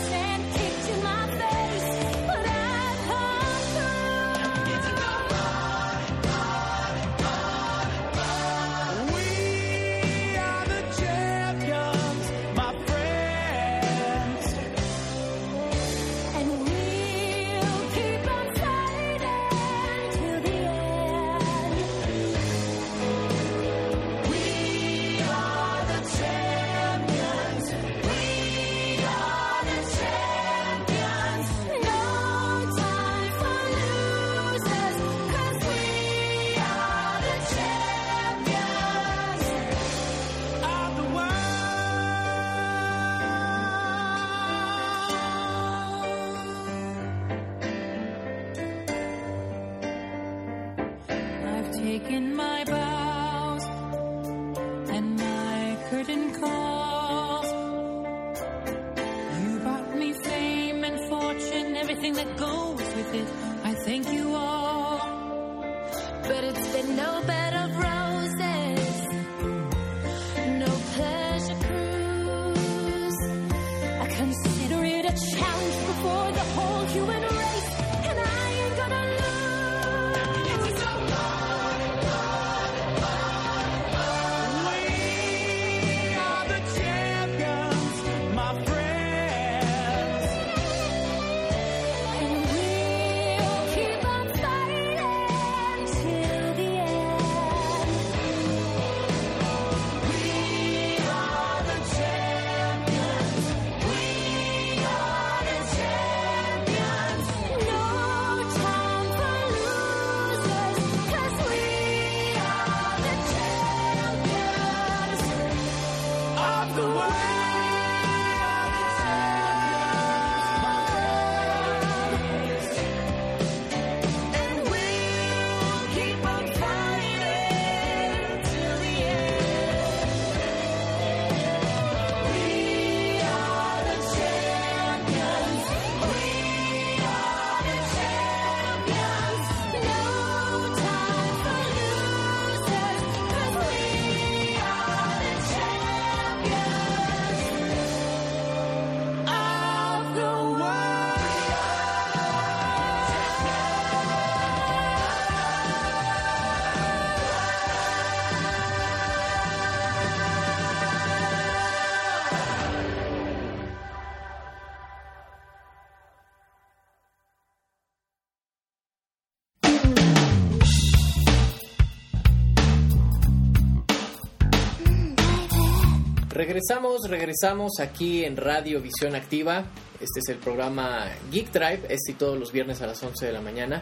[176.65, 179.65] Regresamos, regresamos aquí en Radio Visión Activa.
[179.99, 183.31] Este es el programa Geek Drive, este y todos los viernes a las 11 de
[183.33, 183.81] la mañana.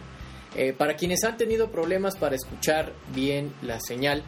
[0.55, 4.23] Eh, para quienes han tenido problemas para escuchar bien la señal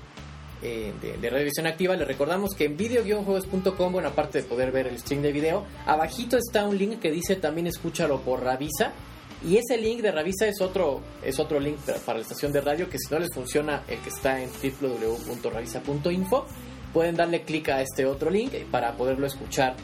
[0.61, 4.73] eh, de, de Radio Visión Activa, les recordamos que en video-juegos.com, bueno, aparte de poder
[4.73, 8.91] ver el stream de video, abajito está un link que dice también escúchalo por Ravisa.
[9.47, 12.89] Y ese link de Ravisa es otro, es otro link para- la estación de radio
[12.89, 16.45] que si no les funciona el que está en www.ravisa.info,
[16.93, 19.75] pueden darle clic a este otro link para poderlo escuchar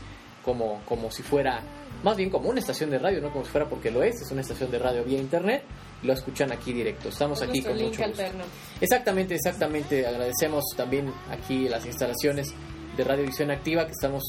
[0.44, 1.62] como, como si fuera,
[2.04, 4.32] más bien como una estación de radio, no como si fuera porque lo es, es
[4.32, 5.64] una estación de radio vía internet,
[6.04, 7.10] lo escuchan aquí directo.
[7.10, 8.04] Estamos Es aquí con mucho gusto.
[8.04, 8.44] alterno.
[8.80, 10.06] Exactamente, exactamente.
[10.06, 12.54] Agradecemos también aquí las instalaciones
[12.96, 14.24] de Radio Visión Activa, que estamos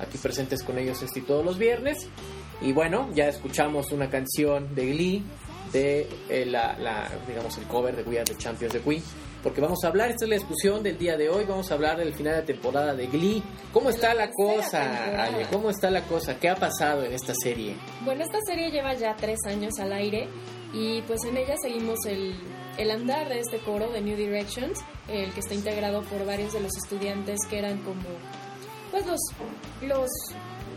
[0.00, 2.08] aquí presentes con ellos este y todos los viernes.
[2.62, 5.22] Y bueno, ya escuchamos una canción de Glee,
[5.72, 9.02] de eh, la, la, digamos, el cover de We Are the Champions de Queen.
[9.42, 11.96] Porque vamos a hablar, esta es la discusión del día de hoy, vamos a hablar
[11.96, 13.42] del final de temporada de Glee.
[13.72, 15.22] ¿Cómo está la cosa.
[15.24, 15.46] Ale?
[15.50, 16.38] ¿Cómo está la cosa?
[16.38, 17.74] ¿Qué ha pasado en esta serie?
[18.04, 20.28] Bueno, esta serie lleva ya tres años al aire
[20.74, 22.34] y pues en ella seguimos el,
[22.76, 24.78] el andar de este coro de New Directions,
[25.08, 28.02] el que está integrado por varios de los estudiantes que eran como,
[28.90, 29.20] pues los,
[29.82, 30.10] los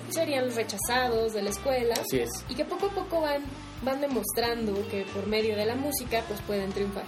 [0.09, 2.29] serían los rechazados de la escuela Así es.
[2.47, 3.43] y que poco a poco van,
[3.83, 7.03] van demostrando que por medio de la música pues pueden triunfar.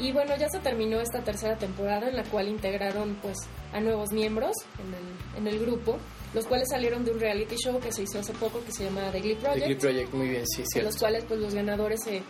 [0.00, 3.36] Y bueno, ya se terminó esta tercera temporada en la cual integraron pues
[3.72, 5.98] a nuevos miembros en el, en el grupo,
[6.32, 9.10] los cuales salieron de un reality show que se hizo hace poco que se llama
[9.12, 10.90] The Glee The Project, Glee Project, muy bien, sí, en cierto.
[10.90, 12.22] los cuales pues los ganadores se,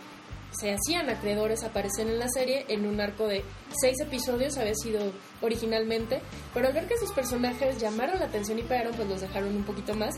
[0.51, 3.43] se hacían acreedores a aparecer en la serie en un arco de
[3.79, 4.99] seis episodios, había sido
[5.41, 6.21] originalmente,
[6.53, 9.63] pero al ver que sus personajes llamaron la atención y pegaron, pues los dejaron un
[9.63, 10.15] poquito más.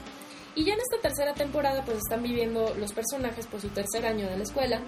[0.55, 4.27] Y ya en esta tercera temporada pues están viviendo los personajes por su tercer año
[4.27, 4.81] de la escuela,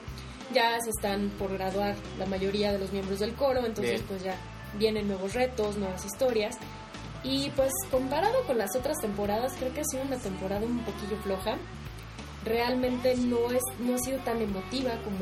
[0.53, 4.05] ya se están por graduar la mayoría de los miembros del coro, entonces Bien.
[4.07, 4.35] pues ya
[4.77, 6.57] vienen nuevos retos, nuevas historias.
[7.23, 11.17] Y pues comparado con las otras temporadas, creo que ha sido una temporada un poquillo
[11.23, 11.57] floja.
[12.43, 15.17] Realmente no es no ha sido tan emotiva como,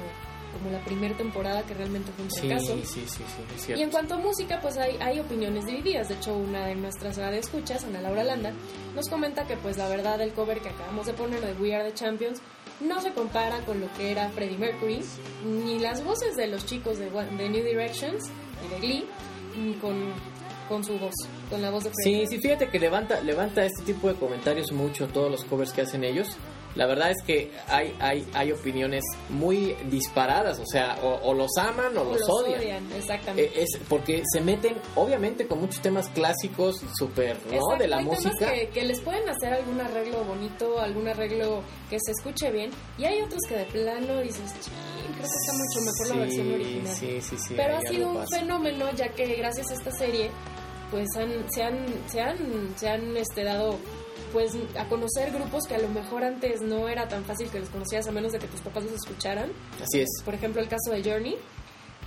[0.58, 2.76] como la primera temporada que realmente fue un Sí, fracaso.
[2.84, 3.24] sí, sí,
[3.58, 6.10] sí, es Y en cuanto a música, pues hay, hay opiniones divididas.
[6.10, 8.52] De hecho, una de nuestras radioescuchas, Ana Laura Landa,
[8.94, 11.90] nos comenta que pues la verdad el cover que acabamos de poner de We Are
[11.90, 12.42] the Champions
[12.80, 15.02] no se compara con lo que era Freddie Mercury,
[15.46, 18.30] ni las voces de los chicos de, de New Directions
[18.66, 19.06] y de Glee,
[19.58, 19.96] ni con,
[20.68, 21.14] con su voz,
[21.50, 22.28] con la voz de Freddie.
[22.28, 25.82] Sí, sí, fíjate que levanta, levanta este tipo de comentarios mucho todos los covers que
[25.82, 26.36] hacen ellos.
[26.76, 31.52] La verdad es que hay, hay, hay opiniones muy disparadas, o sea, o, o los
[31.58, 32.92] aman o los, odian.
[32.94, 33.46] exactamente.
[33.60, 37.54] Eh, es porque se meten, obviamente, con muchos temas clásicos, súper, ¿no?
[37.54, 38.54] Exacto, de la hay temas música.
[38.54, 42.72] Que, que les pueden hacer algún arreglo bonito, algún arreglo que se escuche bien.
[42.98, 44.74] Y hay otros que de plano dices, "Chin,
[45.14, 46.96] creo que está mucho mejor la versión original.
[46.96, 47.54] Sí, sí, sí.
[47.56, 48.40] Pero ha sido un pasa.
[48.40, 50.32] fenómeno ya que gracias a esta serie
[50.92, 53.80] pues han, se han, se han, se han este, dado
[54.34, 57.70] pues a conocer grupos que a lo mejor antes no era tan fácil que los
[57.70, 59.52] conocías a menos de que tus papás los escucharan.
[59.82, 60.10] Así es.
[60.26, 61.38] Por ejemplo, el caso de Journey,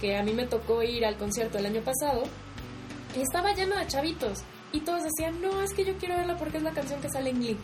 [0.01, 2.25] que a mí me tocó ir al concierto el año pasado
[3.17, 4.41] y estaba lleno de chavitos.
[4.73, 7.31] Y todos decían, no, es que yo quiero verla porque es la canción que sale
[7.31, 7.57] en Glee.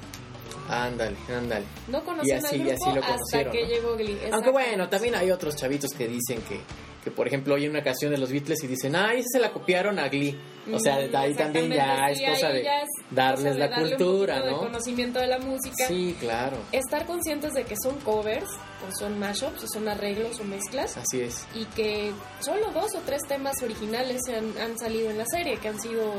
[0.69, 1.65] Ándale, ándale.
[1.89, 3.69] No conocían así- al y grupo así lo hasta que ¿no?
[3.69, 4.19] llegó Glee.
[4.33, 6.61] Aunque bueno, también hay otros chavitos que dicen que,
[7.03, 9.53] que por ejemplo, oyen una canción de los Beatles y dicen, ay, esa se la
[9.53, 10.39] copiaron a Glee.
[10.73, 12.67] O sea, Mm, ahí también ya es cosa de es
[13.11, 14.61] darles cosa de la darle un cultura, poquito de ¿no?
[14.61, 15.87] conocimiento de la música.
[15.89, 16.57] Sí, claro.
[16.71, 18.49] Estar conscientes de que son covers,
[18.89, 21.45] o son mashups, o son arreglos o mezclas, Así es.
[21.55, 25.57] y que solo dos o tres temas originales se han, han salido en la serie,
[25.57, 26.13] que han sido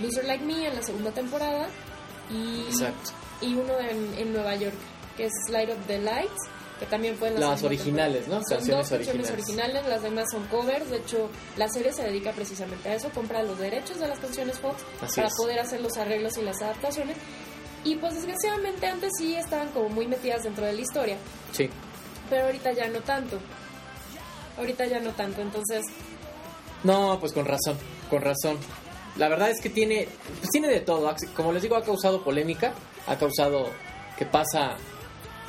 [0.00, 1.68] Loser Like Me en la segunda temporada
[2.30, 3.10] y, Exacto.
[3.42, 4.76] y uno en, en Nueva York,
[5.18, 6.48] que es Light of the Lights,
[6.80, 8.26] que también fue en la Las originales.
[8.26, 8.34] ¿no?
[8.36, 9.30] Son Canciones dos canciones originales.
[9.30, 13.42] originales, las demás son covers, de hecho la serie se dedica precisamente a eso, compra
[13.44, 15.34] los derechos de las canciones Fox Así para es.
[15.36, 17.16] poder hacer los arreglos y las adaptaciones.
[17.84, 21.16] Y pues desgraciadamente antes sí estaban como muy metidas dentro de la historia,
[21.52, 21.68] Sí.
[22.28, 23.38] pero ahorita ya no tanto.
[24.58, 25.84] Ahorita ya no tanto, entonces
[26.82, 27.76] No, pues con razón,
[28.08, 28.56] con razón.
[29.16, 30.08] La verdad es que tiene,
[30.38, 31.14] pues tiene de todo.
[31.36, 32.72] Como les digo, ha causado polémica,
[33.06, 33.68] ha causado
[34.16, 34.76] que pasa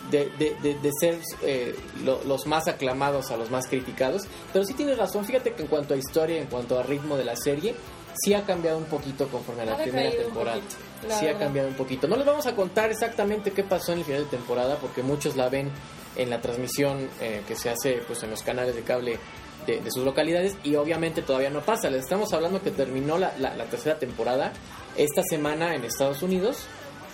[0.10, 4.24] de, de, de, de ser eh, lo- los más aclamados a los más criticados.
[4.52, 7.26] Pero sí tienes razón, fíjate que en cuanto a historia, en cuanto a ritmo de
[7.26, 7.76] la serie,
[8.16, 10.58] sí ha cambiado un poquito conforme a la Ha primera temporada.
[10.60, 12.08] poquito, sí ha cambiado un poquito.
[12.08, 15.36] No les vamos a contar exactamente qué pasó en el final de temporada, porque muchos
[15.36, 15.70] la ven
[16.18, 19.18] en la transmisión eh, que se hace pues en los canales de cable
[19.66, 21.90] de, de sus localidades y obviamente todavía no pasa.
[21.90, 24.52] Les estamos hablando que terminó la, la- la tercera temporada
[24.98, 26.66] esta semana en Estados Unidos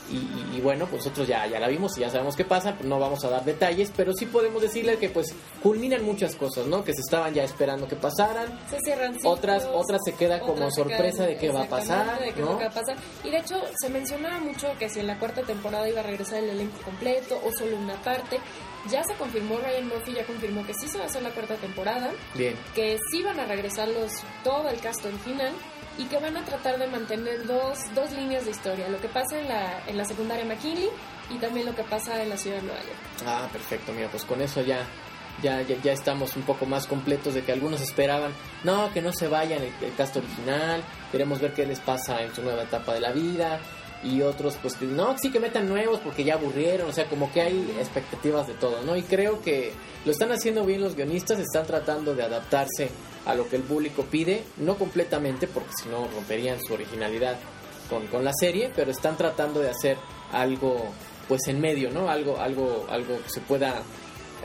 [0.10, 2.74] Y, y- y bueno, pues nosotros ya, ya la vimos y ya sabemos qué pasa,
[2.76, 6.66] pues no vamos a dar detalles, pero sí podemos decirle que pues culminan muchas cosas,
[6.68, 6.84] ¿no?
[6.84, 8.47] Que se estaban ya esperando que pasaran.
[8.70, 12.20] Se cierran ciclos, Otras- otras se queda como se sorpresa de qué va a pasar,
[12.20, 12.58] de qué ¿no?
[12.58, 12.95] va a pasar.
[13.24, 16.43] Y de hecho, se mencionaba mucho que si en la cuarta temporada iba a regresar
[16.43, 18.39] el elenco completo o solo una parte.
[18.90, 21.56] Ya se confirmó, Ryan Murphy ya confirmó que sí se va a hacer la cuarta
[21.56, 24.12] temporada, Bien, que sí van a regresar los,
[24.44, 25.54] todo el cast original
[25.98, 29.40] y que van a tratar de mantener dos, dos líneas de historia, lo que pasa
[29.40, 30.90] en la, en la secundaria McKinley
[31.30, 32.98] y también lo que pasa en la ciudad de Nueva York.
[33.26, 34.86] Ah, perfecto, mira, pues con eso ya,
[35.42, 38.32] ya, ya, ya estamos un poco más completos de que algunos esperaban,
[38.64, 42.34] no, que no se vayan el, el cast original, queremos ver qué les pasa en
[42.34, 43.60] su nueva etapa de la vida,
[44.04, 47.32] y otros pues que no, sí que metan nuevos porque ya aburrieron, o sea, como
[47.32, 48.95] que hay expectativas de todo, ¿no?
[48.95, 49.72] Y creo que
[50.06, 52.89] lo están haciendo bien los guionistas, están tratando de adaptarse
[53.26, 57.38] a lo que el público pide, no completamente, porque si no romperían su originalidad
[57.89, 59.98] con, con la serie, pero están tratando de hacer
[60.32, 60.91] algo
[61.28, 62.10] pues en medio, ¿no?
[62.10, 63.82] Algo, algo, algo que se pueda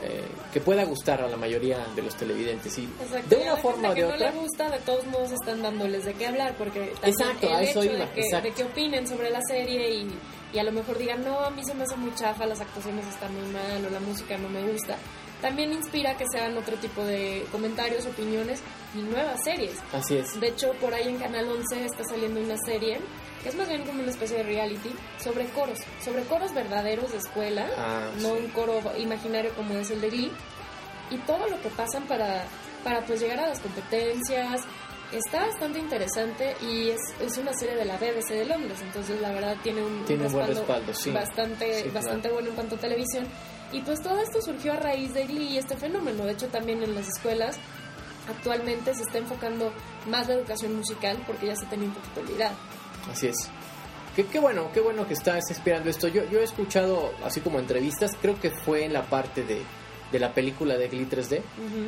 [0.03, 3.89] eh, que pueda gustar a la mayoría de los televidentes y Exacto, de una forma
[3.89, 6.93] o de otra no le gusta, de todos modos están dándoles de qué hablar, porque
[7.03, 8.49] Exacto, el a eso hecho iba, de, que, exacto.
[8.49, 10.11] de que opinen sobre la serie y,
[10.53, 13.07] y a lo mejor digan, no, a mí se me hace muy chafa, las actuaciones
[13.07, 14.97] están muy mal o la música no me gusta,
[15.41, 18.61] también inspira que se hagan otro tipo de comentarios, opiniones
[18.95, 19.77] y nuevas series.
[19.91, 20.39] así es.
[20.39, 22.99] De hecho, por ahí en Canal 11 está saliendo una serie
[23.43, 24.89] que es más bien como una especie de reality
[25.21, 28.41] sobre coros, sobre coros verdaderos de escuela, Ah, no sí.
[28.45, 30.31] un coro imaginario como es el de Glee,
[31.11, 32.45] y todo lo que pasan para,
[32.83, 34.61] para pues llegar a las competencias.
[35.11, 39.31] Está bastante interesante y es, es una serie de la BBC de Londres, entonces la
[39.31, 41.11] verdad tiene un, Tiene un buen respaldo, sí.
[41.11, 42.33] bastante, Sí, bastante claro.
[42.35, 43.27] bueno en cuanto a televisión.
[43.71, 46.25] Y pues todo esto surgió a raíz de Glee y este fenómeno.
[46.25, 47.57] De hecho, también en las escuelas
[48.27, 49.71] actualmente se está enfocando
[50.07, 52.55] más la educación musical porque ya se tenía un poquito olvidada.
[53.11, 53.49] Así es.
[54.15, 56.07] Qué, qué bueno, qué bueno que estás inspirando esto.
[56.07, 59.61] Yo, yo he escuchado, así como entrevistas, creo que fue en la parte de,
[60.11, 61.41] de la película de Glee 3D,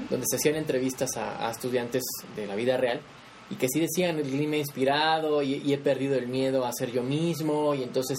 [0.09, 2.03] donde se hacían entrevistas a, a estudiantes
[2.35, 3.01] de la vida real
[3.49, 6.65] y que sí decían, el Glee me ha inspirado y, y he perdido el miedo
[6.65, 8.17] a ser yo mismo y entonces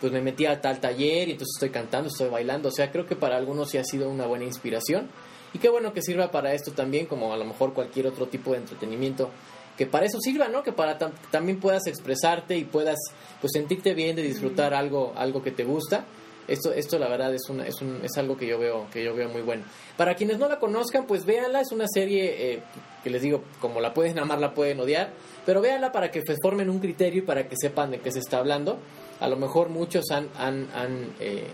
[0.00, 2.68] pues me metí a tal taller y entonces estoy cantando, estoy bailando.
[2.68, 5.08] O sea, creo que para algunos sí ha sido una buena inspiración
[5.52, 8.52] y qué bueno que sirva para esto también, como a lo mejor cualquier otro tipo
[8.52, 9.30] de entretenimiento
[9.78, 10.62] que para eso sirva, ¿no?
[10.62, 12.98] Que para tam- también puedas expresarte y puedas
[13.40, 16.04] pues sentirte bien de disfrutar algo algo que te gusta.
[16.48, 19.14] Esto esto la verdad es una es un, es algo que yo veo que yo
[19.14, 19.62] veo muy bueno.
[19.96, 22.62] Para quienes no la conozcan, pues véanla, es una serie eh,
[23.04, 25.10] que les digo, como la pueden amar, la pueden odiar,
[25.46, 28.18] pero véanla para que pues, formen un criterio y para que sepan de qué se
[28.20, 28.78] está hablando.
[29.20, 31.46] A lo mejor muchos han han, han eh,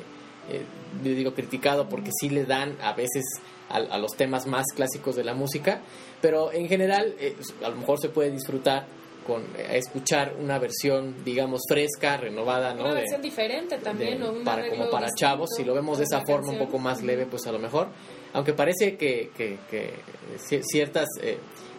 [0.50, 0.62] eh,
[1.02, 3.24] yo digo criticado porque sí le dan a veces
[3.68, 5.80] a, a los temas más clásicos de la música,
[6.20, 7.34] pero en general eh,
[7.64, 8.86] a lo mejor se puede disfrutar
[9.26, 12.82] con eh, escuchar una versión digamos fresca, renovada, ¿no?
[12.84, 15.98] Una De- versión diferente también, de- o un para como para chavos, si lo vemos
[15.98, 17.88] de esa forma un poco más leve, pues a lo mejor,
[18.34, 19.90] aunque parece que, que, que
[20.62, 21.73] ciertas eh, mm,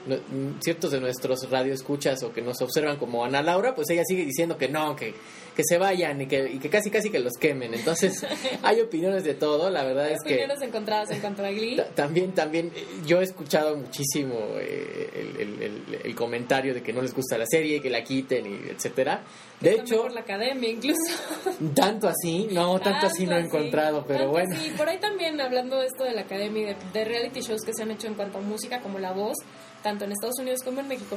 [0.61, 4.57] ciertos de nuestros radioescuchas o que nos observan como Ana Laura, pues ella sigue diciendo
[4.57, 5.13] que no, que,
[5.55, 7.73] que se vayan y que, y que casi casi que los quemen.
[7.73, 8.25] Entonces,
[8.63, 11.77] hay opiniones de todo, la verdad es que opiniones encontradas en cuanto a Glee.
[11.77, 16.81] Ta- También, también, eh, yo he escuchado muchísimo eh, el, el- el- el comentario de
[16.83, 19.23] que no les gusta la serie, que la quiten, y etcétera.
[19.59, 20.99] De hecho, por la academia incluso.
[21.75, 24.55] tanto así, no, tanto así no he encontrado, pero Tanto bueno.
[24.55, 24.69] así.
[24.77, 27.73] Por ahí también hablando de esto de la academia y de, de reality shows que
[27.73, 29.37] se han hecho en cuanto a música como La Voz,
[29.85, 31.15] tanto en Estados Unidos como en México,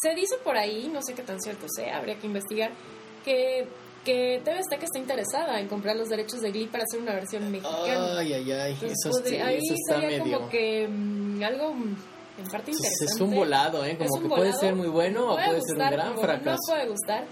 [0.00, 2.70] se dice por ahí, no sé qué tan cierto sea, habría que investigar,
[3.24, 3.66] que,
[4.04, 7.50] que TV Azteca está interesada en comprar los derechos de Glee para hacer una versión
[7.50, 8.18] mexicana.
[8.18, 10.36] Ay, ay, ay, Entonces, eso, podría- sí, ahí eso está sería medio...
[10.38, 11.70] como que mm, algo
[12.38, 13.14] en parte Es- interesante.
[13.14, 13.98] es un volado, ¿eh?
[13.98, 14.60] Como que puede volado.
[14.60, 16.56] ser muy bueno o puede ser un gustar, gran fracaso.
[16.68, 17.24] No puede gustar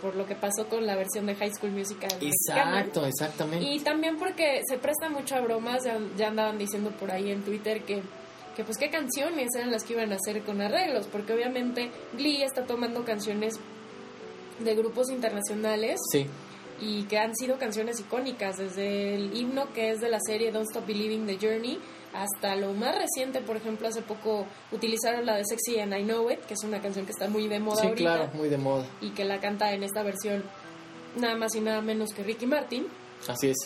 [0.00, 2.78] por lo que pasó con la versión de High School Musical mexicana.
[2.80, 3.64] Exacto, exactamente.
[3.66, 7.42] Y también porque se presta mucho a bromas, ya, ya andaban diciendo por ahí en
[7.42, 8.02] Twitter que,
[8.56, 12.42] que pues qué canciones eran las que iban a hacer con arreglos, porque obviamente Glee
[12.42, 13.54] está tomando canciones
[14.58, 16.26] de grupos internacionales Sí,
[16.80, 20.68] y que han sido canciones icónicas, desde el himno que es de la serie Don't
[20.68, 21.78] Stop Believing the Journey
[22.12, 26.30] hasta lo más reciente, por ejemplo, hace poco utilizaron la de Sexy and I Know
[26.30, 28.58] It, que es una canción que está muy de moda sí, ahorita claro, muy de
[28.58, 28.84] moda.
[29.00, 30.44] y que la canta en esta versión
[31.16, 32.86] nada más y nada menos que Ricky Martin.
[33.26, 33.56] Así es.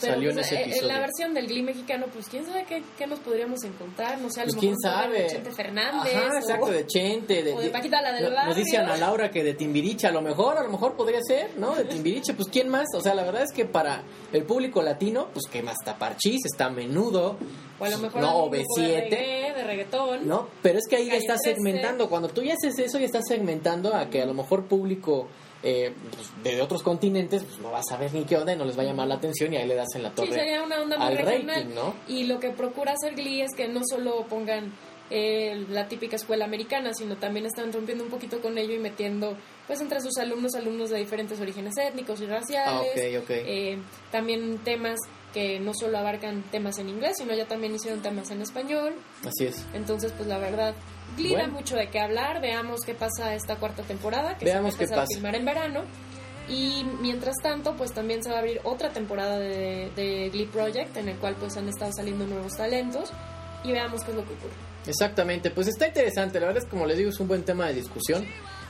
[0.00, 0.88] Pero, Salió en pues, ese eh, episodio.
[0.88, 4.40] la versión del Glee mexicano, pues quién sabe qué, qué nos podríamos encontrar, no sé,
[4.40, 5.22] a lo Pues mejor quién sabe.
[5.22, 6.14] de Chente Fernández.
[6.14, 7.42] Ajá, o- exacto, de Chente.
[7.44, 8.78] De, o de Paquita, la del no- Nos dice.
[8.78, 11.74] Ana Laura que de Timbiriche, a lo mejor, a lo mejor podría ser, ¿no?
[11.74, 12.86] De Timbiriche, pues ¿quién más?
[12.94, 15.76] O sea, la verdad es que para el público latino, pues ¿qué más?
[15.80, 17.36] Está Parchís, está Menudo,
[17.78, 20.26] O a lo mejor no, algún grupo de OV7, reggae, de reggaetón.
[20.28, 20.48] ¿no?
[20.62, 21.54] Pero es que ahí ya estás 13.
[21.60, 22.08] segmentando.
[22.08, 25.28] Cuando tú ya haces eso, ya estás segmentando a que a lo mejor público
[25.68, 28.64] eh, pues, de otros continentes, pues no vas a ver ni qué onda y no
[28.64, 30.28] les va a llamar la atención y ahí le das en la torre.
[30.28, 31.56] Sí, sería una onda muy al regional.
[31.56, 31.94] rating, ¿no?
[32.06, 34.72] Y lo que procura hacer Glee es que no solo pongan
[35.10, 39.36] eh, la típica escuela americana, sino también están rompiendo un poquito con ello y metiendo,
[39.66, 42.92] pues, entre sus alumnos, alumnos de diferentes orígenes étnicos y raciales.
[42.96, 43.24] Ah.
[43.28, 43.78] Eh,
[44.12, 45.00] también temas
[45.34, 48.94] que no solo abarcan temas en inglés, sino ya también hicieron temas en español.
[49.26, 49.64] Así es.
[49.74, 50.74] Entonces, pues la verdad,
[51.16, 51.52] Glee da Bueno.
[51.54, 52.40] mucho de qué hablar.
[52.40, 55.14] Veamos qué pasa esta cuarta temporada, que Veamos se empieza a pasa.
[55.14, 55.82] filmar en verano.
[56.48, 60.96] Y mientras tanto, pues también se va a abrir otra temporada de, de Glee Project,
[60.96, 63.10] en el cual pues han estado saliendo nuevos talentos.
[63.64, 64.52] Y veamos qué es lo que ocurre.
[64.86, 67.66] Exactamente, pues está interesante, la verdad es que como les digo es un buen tema
[67.66, 68.24] de discusión,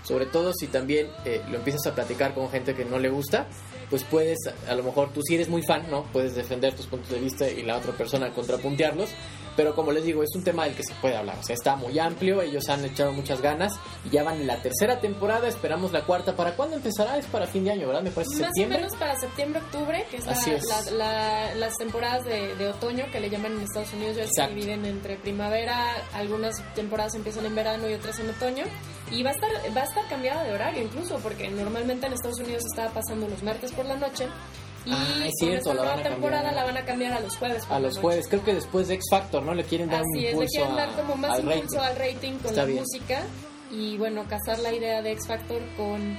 [0.06, 3.46] sobre todo si también eh, lo empiezas a platicar con gente que no le gusta,
[3.90, 4.38] pues puedes,
[4.68, 6.04] a lo mejor tú si eres muy fan, ¿no?
[6.12, 9.10] Puedes defender tus puntos de vista y la otra persona contrapuntearlos,
[9.56, 11.76] pero como les digo, es un tema del que se puede hablar, o sea, está
[11.76, 13.72] muy amplio, ellos han echado muchas ganas
[14.04, 17.16] y ya van en la tercera temporada, esperamos la cuarta, ¿para cuándo empezará?
[17.16, 18.02] Es para fin de año, ¿verdad?
[18.02, 18.78] Me parece Más o septiembre.
[18.78, 20.64] menos para septiembre, octubre, que es, la- es.
[20.66, 24.48] la- la- las temporadas de, de otoño que le llaman en Estados Unidos, ya se
[24.54, 28.64] dividen entre primavera, algunas temporadas empiezan en verano y otras en otoño.
[29.12, 32.40] Y va a estar va a estar cambiada de horario incluso, porque normalmente en Estados
[32.40, 34.26] Unidos estaba pasando los martes por la noche.
[34.84, 37.64] Y Ah, es cierto, la nueva temporada la van a cambiar a los jueves.
[37.70, 38.00] A los noche.
[38.02, 39.52] jueves, creo que después de X Factor, ¿no?
[39.54, 41.78] Le quieren dar un es, le impulso quieren a- dar como más al impulso rating.
[41.78, 42.78] al rating con Está la bien.
[42.80, 43.22] música
[43.70, 46.18] y bueno, casar la idea de X Factor con,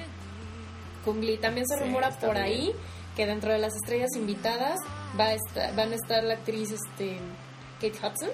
[1.05, 1.37] con Glee.
[1.37, 2.73] También se Sí, rumora por ahí
[3.15, 4.79] que dentro de las estrellas invitadas
[5.19, 7.17] va a estar, van a estar la actriz este,
[7.81, 8.29] Kate Hudson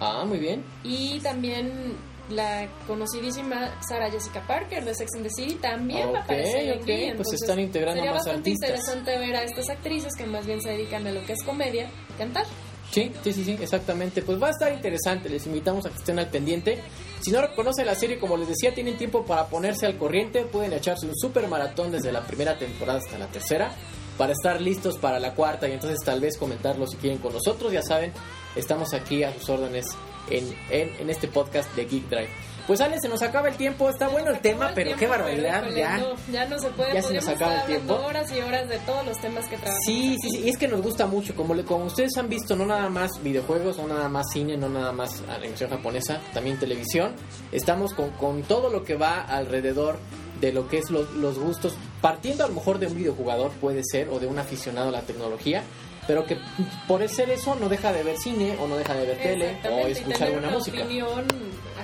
[0.00, 0.64] Ah, muy bien.
[0.82, 1.96] y también
[2.30, 6.68] la conocidísima Sarah Jessica Parker de Sex and the City también va a Ok, aparecer
[6.68, 8.70] en ok, Glee, pues están integrando sería más bastante artistas.
[8.70, 11.88] interesante ver a estas actrices que más bien se dedican a lo que es comedia
[12.18, 12.44] cantar.
[12.90, 14.22] Sí, sí, sí, sí, exactamente.
[14.22, 16.80] Pues va a estar interesante, les invitamos a que estén al pendiente.
[17.20, 20.72] Si no conocen la serie, como les decía, tienen tiempo para ponerse al corriente, pueden
[20.72, 23.72] echarse un super maratón desde la primera temporada hasta la tercera,
[24.16, 27.72] para estar listos para la cuarta y entonces tal vez comentarlo si quieren con nosotros.
[27.72, 28.12] Ya saben,
[28.54, 29.86] estamos aquí a sus órdenes
[30.30, 32.28] en, en, en este podcast de Geek Drive.
[32.66, 35.06] Pues Ale, se nos acaba el tiempo, está bueno el tema, el pero tiempo, qué
[35.06, 35.98] barbaridad, ya.
[35.98, 36.94] No, ya no se puede.
[36.94, 37.94] Ya se nos acaba el tiempo.
[37.94, 39.84] horas y horas de todos los temas que trabajamos.
[39.86, 42.56] Sí, sí, sí, y es que nos gusta mucho, como, le, como ustedes han visto,
[42.56, 47.14] no nada más videojuegos, no nada más cine, no nada más animación japonesa, también televisión.
[47.52, 49.98] Estamos con, con todo lo que va alrededor
[50.40, 53.82] de lo que es lo- los gustos, partiendo a lo mejor de un videojugador, puede
[53.84, 55.62] ser, o de un aficionado a la tecnología,
[56.06, 56.38] pero que
[56.86, 59.88] por ser eso no deja de ver cine, o no deja de ver tele, o
[59.88, 60.82] y escuchar tener buena una música.
[60.82, 61.24] opinión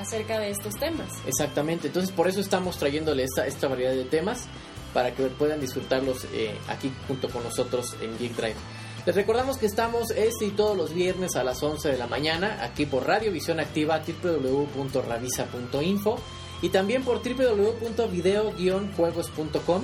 [0.01, 1.11] acerca de estos temas.
[1.27, 4.47] Exactamente, entonces por eso estamos trayéndole esta, esta variedad de temas
[4.93, 8.57] para que puedan disfrutarlos eh, aquí junto con nosotros en Geek Drive.
[9.05, 12.59] Les recordamos que estamos este y todos los viernes a las 11 de la mañana
[12.63, 16.21] aquí por Radio Visión Activa www.ravisa.info
[16.63, 19.83] y también por www.video-juegos.com.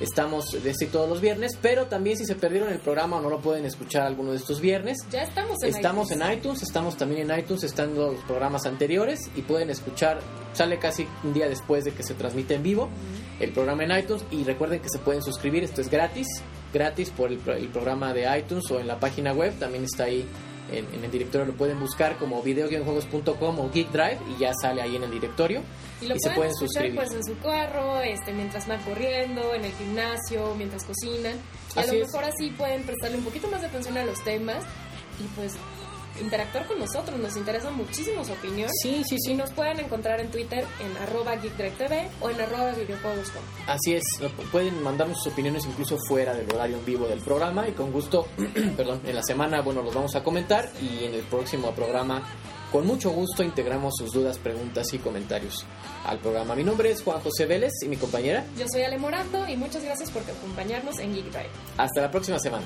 [0.00, 3.28] Estamos de este todos los viernes, pero también si se perdieron el programa o no
[3.30, 6.28] lo pueden escuchar alguno de estos viernes, Ya estamos en Estamos iTunes.
[6.30, 10.20] en iTunes, estamos también en iTunes, están los programas anteriores y pueden escuchar,
[10.52, 12.88] sale casi un día después de que se transmite en vivo
[13.40, 16.26] el programa en iTunes y recuerden que se pueden suscribir, esto es gratis,
[16.72, 20.26] gratis por el, el programa de iTunes o en la página web, también está ahí
[20.72, 24.82] en, en el directorio, lo pueden buscar como videogamejuegos.com o Geek Drive y ya sale
[24.82, 25.62] ahí en el directorio
[26.00, 26.94] Y lo y se pueden pueden escuchar suscribir.
[26.94, 31.36] pues en su carro, este, mientras van corriendo, en el gimnasio, mientras cocinan.
[31.76, 32.06] Y a Así lo es.
[32.06, 34.64] mejor así pueden prestarle un poquito más de atención a los temas
[35.20, 35.54] y pues
[36.20, 37.18] interactuar con nosotros.
[37.18, 38.68] Nos interesa muchísimo su opinión.
[38.82, 39.34] Sí, sí, Y sí.
[39.34, 43.42] nos pueden encontrar en Twitter en arroba geekdirect.tv o en arroba videojuegos.com.
[43.66, 44.02] Así es,
[44.52, 48.26] pueden mandarnos sus opiniones incluso fuera del horario en vivo del programa y con gusto,
[48.76, 52.22] perdón, en la semana, bueno, los vamos a comentar y en el próximo programa,
[52.72, 55.64] con mucho gusto, integramos sus dudas, preguntas y comentarios
[56.04, 56.54] al programa.
[56.54, 58.44] Mi nombre es Juan José Vélez y mi compañera.
[58.58, 61.50] Yo soy Ale Morando y muchas gracias por acompañarnos en Geek Drive.
[61.78, 62.64] Hasta la próxima semana.